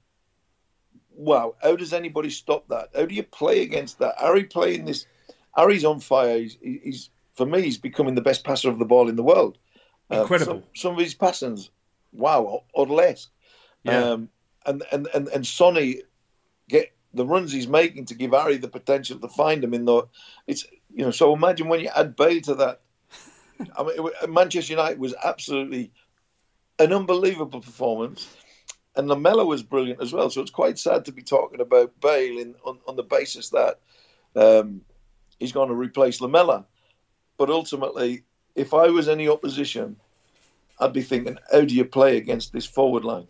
[1.15, 2.89] Wow, how does anybody stop that?
[2.95, 4.15] How do you play against that?
[4.19, 5.07] Harry playing this.
[5.57, 6.39] Harry's on fire.
[6.39, 9.59] He's, he's for me, he's becoming the best passer of the ball in the world.
[10.11, 10.55] Uh, Incredible.
[10.55, 11.71] some, some of his passings,
[12.13, 13.29] wow, or, or less.
[13.85, 14.13] Yeah.
[14.13, 14.29] Um,
[14.67, 16.03] and and and and Sonny
[16.69, 20.05] get the runs he's making to give Harry the potential to find him in the.
[20.47, 22.81] It's you know so imagine when you add Bale to that.
[23.77, 25.93] I mean, Manchester United was absolutely
[26.79, 28.37] an unbelievable performance,
[28.97, 30.31] and Lamela was brilliant as well.
[30.31, 33.81] So it's quite sad to be talking about Bale in, on, on the basis that
[34.37, 34.83] um,
[35.39, 36.67] he's going to replace Lamela.
[37.39, 39.97] But ultimately, if I was any opposition,
[40.79, 43.29] I'd be thinking, how do you play against this forward line?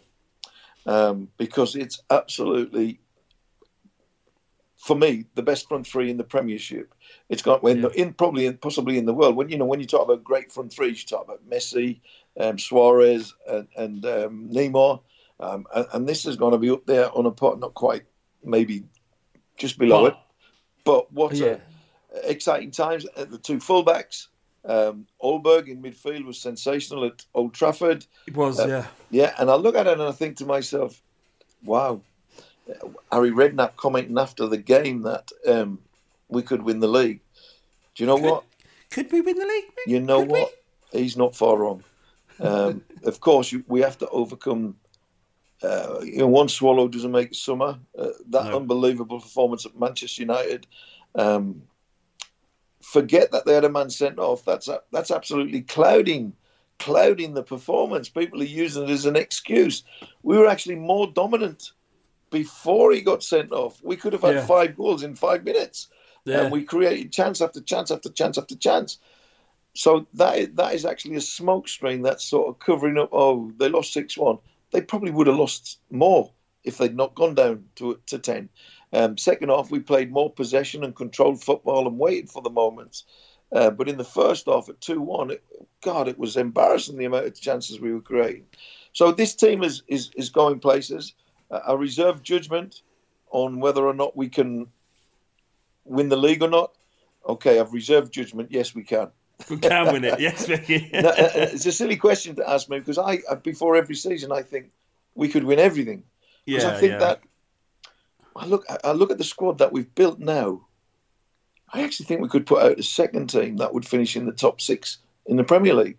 [0.86, 2.98] Um, because it's absolutely,
[4.82, 6.92] for me, the best front three in the Premiership.
[7.28, 9.36] It's got when the, in probably in, possibly in the world.
[9.36, 12.00] When you know when you talk about great front threes, you talk about Messi,
[12.40, 15.00] um, Suarez, and, and um, Neymar,
[15.38, 18.02] um, and, and this is going to be up there on a pot, not quite,
[18.42, 18.82] maybe
[19.56, 20.16] just below it.
[20.84, 21.58] But what Yeah.
[22.12, 23.06] a, exciting times!
[23.14, 24.26] The two fullbacks,
[24.64, 28.04] um, Højbjerg in midfield was sensational at Old Trafford.
[28.26, 28.86] It was, Uh, yeah.
[29.10, 31.00] Yeah, and I look at it and I think to myself,
[31.62, 32.00] wow.
[33.10, 35.78] Harry Redknapp commenting after the game that um,
[36.28, 37.20] we could win the league.
[37.94, 38.44] Do you know what?
[38.90, 39.64] Could we win the league?
[39.86, 40.40] You know Could we?
[40.40, 40.52] what?
[40.92, 41.82] He's not far wrong.
[42.40, 44.76] Um, of course, you, we have to overcome.
[45.62, 47.78] Uh, you know, one swallow doesn't make a summer.
[47.96, 48.56] Uh, that No.
[48.56, 50.66] unbelievable performance at Manchester United.
[51.14, 51.62] Um,
[52.80, 54.44] forget that they had a man sent off.
[54.44, 56.32] That's that's absolutely clouding,
[56.78, 58.08] clouding the performance.
[58.08, 59.84] People are using it as an excuse.
[60.22, 61.72] We were actually more dominant
[62.32, 63.80] before he got sent off.
[63.84, 64.46] We could have had Yeah.
[64.46, 65.88] five goals in five minutes,
[66.24, 66.40] Yeah.
[66.40, 68.98] and we created chance after chance after chance after chance.
[69.74, 73.10] So that is, that is actually a smoke screen that's sort of covering up.
[73.12, 74.38] Oh, they lost six one.
[74.72, 76.32] They probably would have lost more
[76.64, 78.48] if they'd not gone down to to ten.
[78.92, 83.04] Um, second half, we played more possession and controlled football and waited for the moments.
[83.50, 85.36] Uh, but in the first half at two one,
[85.82, 88.46] God, it was embarrassing the amount of chances we were creating.
[88.92, 91.14] So this team is is, is going places.
[91.52, 92.82] Uh, I reserve judgment
[93.30, 94.66] on whether or not we can
[95.84, 96.72] win the league or not.
[97.28, 98.50] Okay, I've reserved judgment.
[98.50, 99.08] Yes, we can.
[99.48, 100.20] We can win it.
[100.20, 100.90] Yes, Vicky.
[100.92, 104.32] No, uh, it's a silly question to ask me because I, uh, before every season,
[104.32, 104.70] I think
[105.14, 106.04] we could win everything.
[106.46, 106.98] Yeah, I think yeah.
[106.98, 107.20] that
[108.34, 110.66] I look, I look at the squad that we've built now.
[111.72, 114.32] I actually think we could put out a second team that would finish in the
[114.32, 115.98] top six in the Premier League.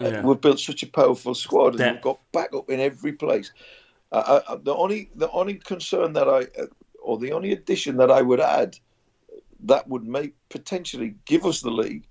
[0.00, 0.22] Uh, Yeah.
[0.22, 1.94] We've built such a powerful squad, and Depth.
[1.94, 3.52] we've got backup in every place.
[4.12, 6.66] Uh, I, I- the only, the only concern that I, uh,
[7.02, 8.76] or the only addition that I would add,
[9.64, 12.06] that would make potentially give us the league,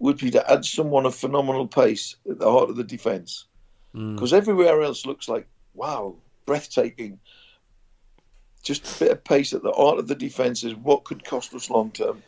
[0.00, 3.46] would be to add someone of phenomenal pace at the heart of the defence.
[3.94, 4.14] Mm.
[4.14, 6.14] Because everywhere else looks like wow,
[6.46, 7.18] breathtaking.
[8.64, 11.54] Just a bit of pace at the heart of the defence is what could cost
[11.54, 12.22] us long term.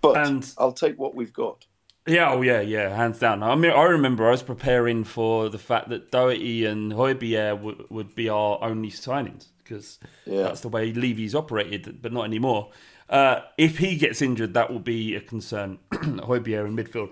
[0.00, 1.64] But And- I'll take what we've got.
[2.08, 3.42] Yeah, oh yeah, yeah, hands down.
[3.42, 7.90] I mean, I remember I was preparing for the fact that Doherty and Højbjerg would,
[7.90, 10.42] would be our only signings because Yeah.
[10.42, 12.70] that's the way Levy's operated, but not anymore.
[13.10, 15.78] Uh, if he gets injured, that will be a concern.
[15.92, 17.10] Højbjerg in midfield,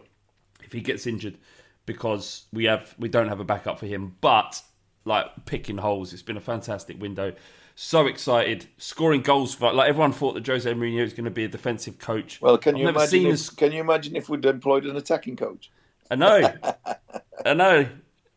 [0.64, 1.36] if he gets injured,
[1.84, 4.16] because we have we don't have a backup for him.
[4.20, 4.62] But
[5.04, 7.32] like picking holes, it's been a fantastic window
[7.78, 11.44] so excited, scoring goals for like everyone thought that Jose Mourinho was going to be
[11.44, 12.40] a defensive coach.
[12.40, 13.26] Well, can I've you imagine?
[13.26, 15.70] If, Can you imagine if we'd employed an attacking coach?
[16.10, 16.52] I know.
[17.44, 17.86] I know.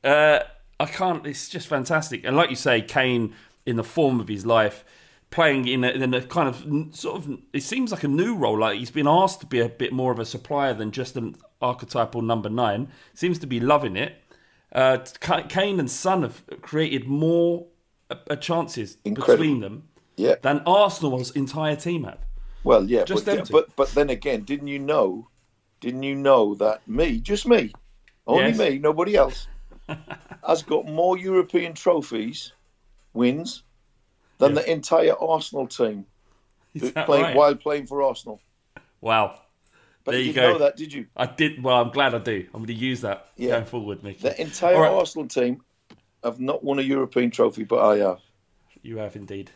[0.04, 0.40] Uh,
[0.78, 1.26] I can't.
[1.26, 2.26] It's just fantastic.
[2.26, 3.34] And like you say, Kane
[3.66, 4.84] in the form of his life,
[5.32, 7.40] playing in a, in a kind of sort of.
[7.54, 8.60] It seems like a new role.
[8.60, 11.38] Like he's been asked to be a bit more of a supplier than just an
[11.62, 12.90] archetypal number nine.
[13.14, 14.22] Seems to be loving it.
[14.74, 14.98] Uh,
[15.48, 17.68] Kane and Son have created more
[18.10, 19.38] uh, chances Incredible.
[19.38, 20.36] between them Yeah.
[20.42, 22.20] than Arsenal's entire team have.
[22.64, 25.30] Well, yeah, Just but, them but but then again, didn't you know?
[25.80, 27.72] Didn't you know that me, just me,
[28.28, 28.58] only Yes.
[28.60, 29.48] me, nobody else,
[30.48, 32.52] has got more European trophies,
[33.14, 33.64] wins,
[34.40, 34.62] than Yeah.
[34.62, 36.06] the entire Arsenal team
[36.78, 37.36] playing right?
[37.36, 38.42] while playing for Arsenal.
[39.02, 39.40] Wow.
[40.04, 40.54] But There you go.
[40.54, 41.08] know that, did you?
[41.16, 41.64] I did.
[41.64, 42.46] Well, I'm glad I do.
[42.54, 43.52] I'm going to use that Yeah.
[43.52, 44.20] going forward, Micky.
[44.22, 44.92] The entire right.
[44.92, 45.62] Arsenal team
[46.24, 48.20] have not won a European trophy, but I have.
[48.82, 49.52] You have indeed.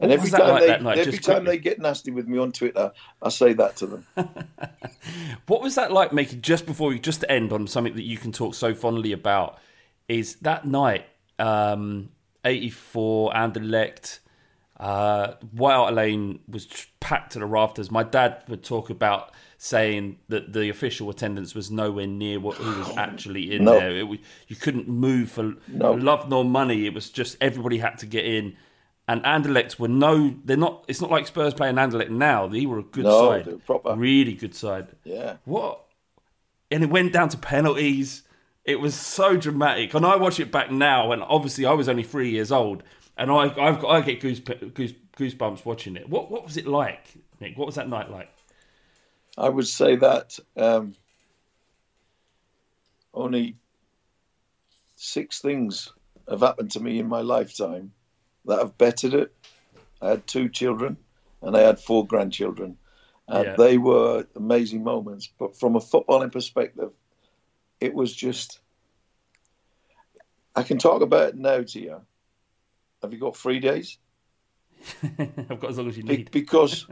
[0.00, 0.98] And What every time like they that night?
[0.98, 1.56] every time quickly.
[1.56, 2.92] they get nasty with me on Twitter,
[3.22, 4.06] I say that to them.
[5.46, 8.16] What was that like, making Just before we just to end on something that you
[8.16, 9.58] can talk so fondly about
[10.08, 11.06] is that night,
[11.38, 12.10] um,
[12.44, 14.20] '84, Anderlecht,
[14.80, 16.66] uh, White Lane was
[17.00, 17.90] packed to the rafters.
[17.90, 19.32] My dad would talk about
[19.64, 23.72] saying that the official attendance was nowhere near what who was actually in No.
[23.80, 23.96] there.
[23.96, 25.94] It was, you couldn't move for, No.
[25.94, 26.84] for love nor money.
[26.84, 28.56] It was just everybody had to get in.
[29.08, 30.84] And Anderlecht were no, they're not.
[30.86, 32.46] It's not like Spurs playing Anderlecht now.
[32.46, 33.94] They were a good No, side, proper.
[33.96, 34.88] really good side.
[35.02, 35.36] Yeah.
[35.46, 35.80] What?
[36.70, 38.22] And it went down to penalties.
[38.66, 39.94] It was so dramatic.
[39.94, 42.82] And I watch it back now, and obviously I was only three years old,
[43.16, 46.08] and I I've got, I get goose, goose goosebumps watching it.
[46.08, 47.04] What what was it like,
[47.40, 47.56] Nick?
[47.56, 48.30] What was that night like?
[49.36, 50.94] I would say that um,
[53.12, 53.56] only
[54.96, 55.92] six things
[56.28, 57.92] have happened to me in my lifetime
[58.44, 59.34] that have bettered it.
[60.00, 60.96] I had two children
[61.42, 62.76] and I had four grandchildren.
[63.26, 63.56] And Yeah.
[63.56, 65.28] they were amazing moments.
[65.38, 66.90] But from a footballing perspective,
[67.80, 68.60] it was just.
[70.54, 72.00] I can talk about it now to you.
[73.02, 73.98] Have you got three days?
[75.02, 76.30] I've got as long as you Be- need.
[76.30, 76.86] because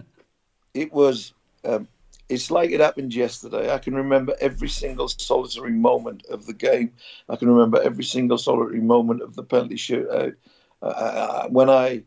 [0.74, 1.34] it was
[1.64, 1.86] um,
[2.28, 3.72] it's like it happened yesterday.
[3.72, 6.92] I can remember every single solitary moment of the game.
[7.28, 10.34] I can remember every single solitary moment of the penalty shootout
[10.82, 12.02] uh, uh, when i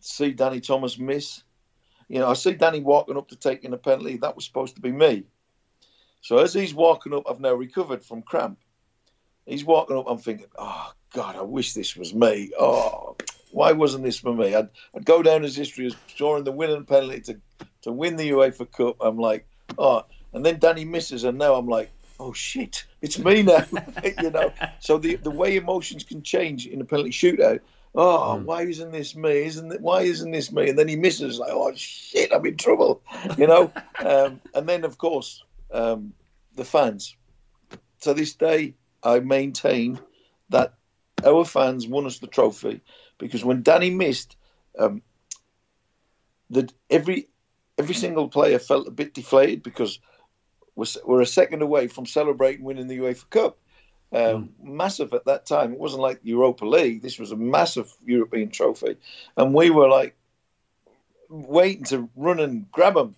[0.00, 1.44] see danny thomas miss
[2.08, 4.16] you know i see danny walking up to taking a penalty.
[4.16, 5.24] That was supposed to be me.
[6.22, 8.58] So as he's walking up i've now recovered from cramp.
[9.46, 12.50] He's walking up i'm thinking oh god i wish this was me.
[12.58, 13.16] Oh
[13.50, 14.54] why wasn't this for me?
[14.54, 17.40] I'd, I'd go down as history as scoring the winning penalty to,
[17.82, 18.96] to win the UEFA Cup.
[19.00, 19.46] I'm like,
[19.78, 23.64] oh, and then Danny misses, and now I'm like, oh shit, it's me now.
[24.22, 27.60] you know, so the the way emotions can change in a penalty shootout.
[27.94, 29.44] Oh, why isn't this me?
[29.44, 30.70] Isn't it, why isn't this me?
[30.70, 33.02] And then he misses, like, oh shit, I'm in trouble.
[33.36, 36.14] You know, um, and then of course um,
[36.56, 37.16] the fans.
[38.02, 40.00] To this day, I maintain
[40.48, 40.74] that
[41.24, 42.80] our fans won us the trophy
[43.18, 44.36] because when Danny missed,
[44.78, 45.02] um,
[46.50, 47.28] that every
[47.78, 49.98] every single player felt a bit deflated because
[50.74, 53.58] we're, we're a second away from celebrating winning the UEFA Cup.
[54.12, 55.72] Um, Massive at that time.
[55.72, 57.00] It wasn't like Europa League.
[57.00, 58.96] This was a massive European trophy,
[59.38, 60.14] and we were like
[61.30, 63.16] waiting to run and grab him.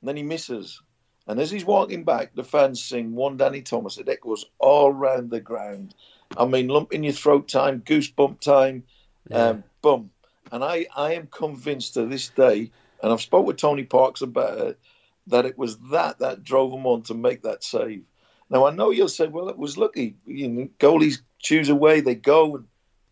[0.00, 0.80] And then he misses,
[1.26, 5.30] and as he's walking back, the fans sing "One Danny Thomas." It echoes all round
[5.30, 5.94] the ground.
[6.38, 8.84] I mean, lump in your throat time, goosebump time,
[9.30, 10.10] um, boom.
[10.50, 12.70] And I, I am convinced to this day,
[13.02, 14.78] and I've spoke with Tony Parks about it,
[15.26, 18.04] that it was that that drove him on to make that save.
[18.50, 20.16] Now I know you'll say, well, it was lucky.
[20.26, 22.56] You know, goalies choose a way, they go.
[22.56, 22.64] And,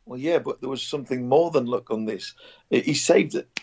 [0.06, 2.34] well, yeah, but there was something more than luck on this.
[2.70, 3.60] He saved it.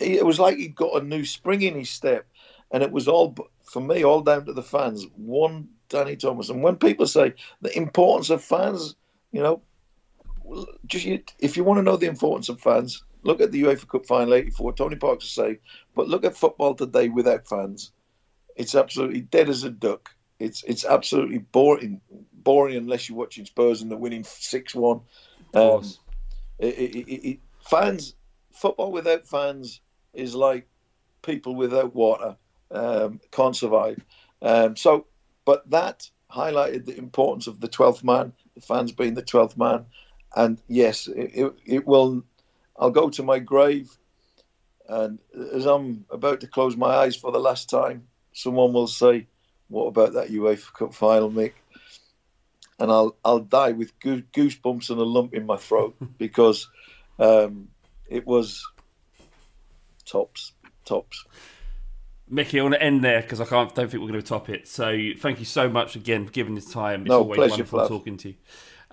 [0.00, 2.26] It was like he'd got a new spring in his step,
[2.72, 5.06] and it was all for me, all down to the fans.
[5.16, 8.96] One Danny Thomas, and when people say the importance of fans,
[9.30, 9.62] you know,
[10.86, 11.06] just
[11.38, 14.34] if you want to know the importance of fans, look at the UEFA Cup final
[14.34, 14.72] '84.
[14.74, 15.58] Tony Parks say,
[15.94, 17.92] but look at football today without fans.
[18.56, 20.14] It's absolutely dead as a duck.
[20.38, 22.00] It's it's absolutely boring,
[22.32, 25.00] boring unless you're watching Spurs and they're winning six one.
[25.54, 25.84] Um,
[26.58, 28.14] it, it, it, it, fans,
[28.52, 29.80] football without fans
[30.14, 30.66] is like
[31.22, 32.36] people without water.
[32.70, 34.04] Um, can't survive.
[34.40, 35.06] Um, so,
[35.44, 39.86] but that highlighted the importance of the twelfth man, the fans being the twelfth man,
[40.34, 42.24] and yes, it, it, it will.
[42.76, 43.90] I'll go to my grave,
[44.88, 45.18] and
[45.52, 49.26] as I'm about to close my eyes for the last time, someone will say,
[49.68, 51.52] "What about that UEFA Cup final, Mick?"
[52.78, 56.68] And I'll I'll die with goo- goosebumps and a lump in my throat because
[57.18, 57.68] Um,
[58.08, 58.66] it was
[60.04, 60.52] tops,
[60.84, 61.24] tops.
[62.28, 63.74] Micky, I want to end there because I can't.
[63.74, 64.66] Don't think we're going to top it.
[64.66, 67.02] So thank you so much again for giving this time.
[67.02, 68.34] It's No, always pleasure, wonderful talking to you.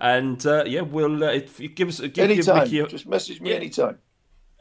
[0.00, 2.78] And uh, yeah, we'll uh, if you give us give, give anytime, Micky.
[2.80, 3.56] A, just message me Yeah.
[3.56, 3.98] anytime.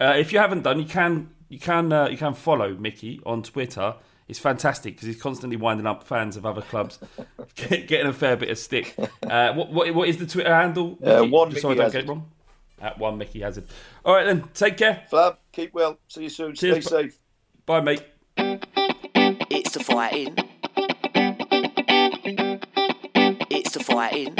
[0.02, 3.42] uh, if you haven't done, you can you can uh, you can follow Micky on
[3.44, 3.96] Twitter.
[4.28, 7.00] It's fantastic because he's constantly winding up fans of other clubs,
[7.56, 8.96] get- getting a fair bit of stick.
[9.30, 10.98] Uh, what, what what is the Twitter handle?
[11.04, 11.30] Uh, Micky?
[11.30, 12.10] one Just so I Micky don't get it Hazard.
[12.10, 12.32] wrong.
[12.82, 13.66] At one Micky Hazard.
[14.04, 15.04] All right then, take care.
[15.12, 16.00] Flab, keep well.
[16.08, 16.56] See you soon.
[16.56, 17.18] Cheers, Stay safe.
[17.68, 18.04] Bye, mate.
[18.38, 20.36] It's the fighting.
[23.52, 24.36] It's the fighting.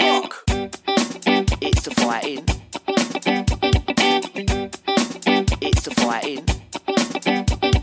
[0.00, 0.44] Clock.
[1.60, 2.44] It's the fighting.
[5.60, 6.46] It's the fighting.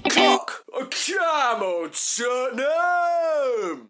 [0.09, 0.63] Clock.
[0.73, 3.89] Come on, Tottenham.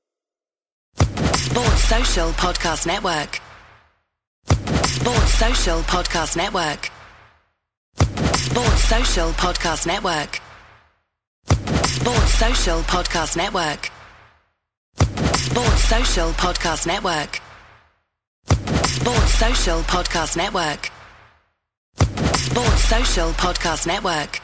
[1.36, 3.40] Sports Social Podcast Network.
[4.86, 6.92] Sports Social Podcast Network.
[8.36, 10.42] Sports Social Podcast Network.
[11.86, 13.90] Sports Social Podcast Network.
[15.38, 17.42] Sports Social Podcast Network.
[18.98, 20.92] Sports Social Podcast Network.
[22.36, 24.42] Sports Social Podcast Network.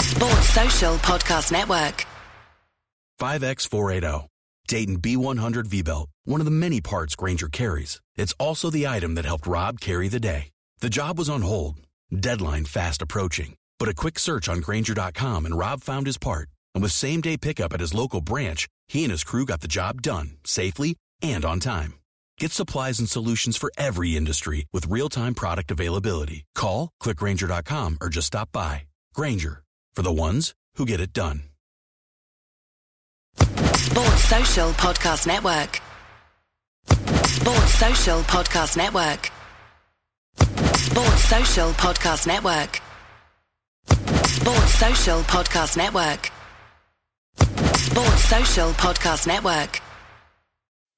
[0.00, 2.06] Sports Social Podcast Network.
[3.20, 4.04] 5X480.
[4.04, 4.26] oh.
[4.68, 6.08] Dayton B100 V-Belt.
[6.24, 8.00] One of the many parts Grainger carries.
[8.16, 10.50] It's also the item that helped Rob carry the day.
[10.80, 11.78] The job was on hold.
[12.18, 13.54] Deadline fast approaching.
[13.78, 16.48] But a quick search on Grainger.com and Rob found his part.
[16.74, 19.68] And with same day pickup at his local branch, he and his crew got the
[19.68, 21.94] job done safely and on time.
[22.38, 26.44] Get supplies and solutions for every industry with real-time product availability.
[26.54, 28.84] Call, clickgrainger.com, or just stop by.
[29.14, 29.62] Grainger,
[29.94, 31.42] for the ones who get it done.
[33.36, 35.80] Sports Social Podcast Network.
[37.26, 39.30] Sports Social Podcast Network.
[40.76, 42.80] Sports Social Podcast Network.
[44.26, 46.30] Sports Social Podcast Network.
[47.76, 49.80] Sports Social Podcast Network.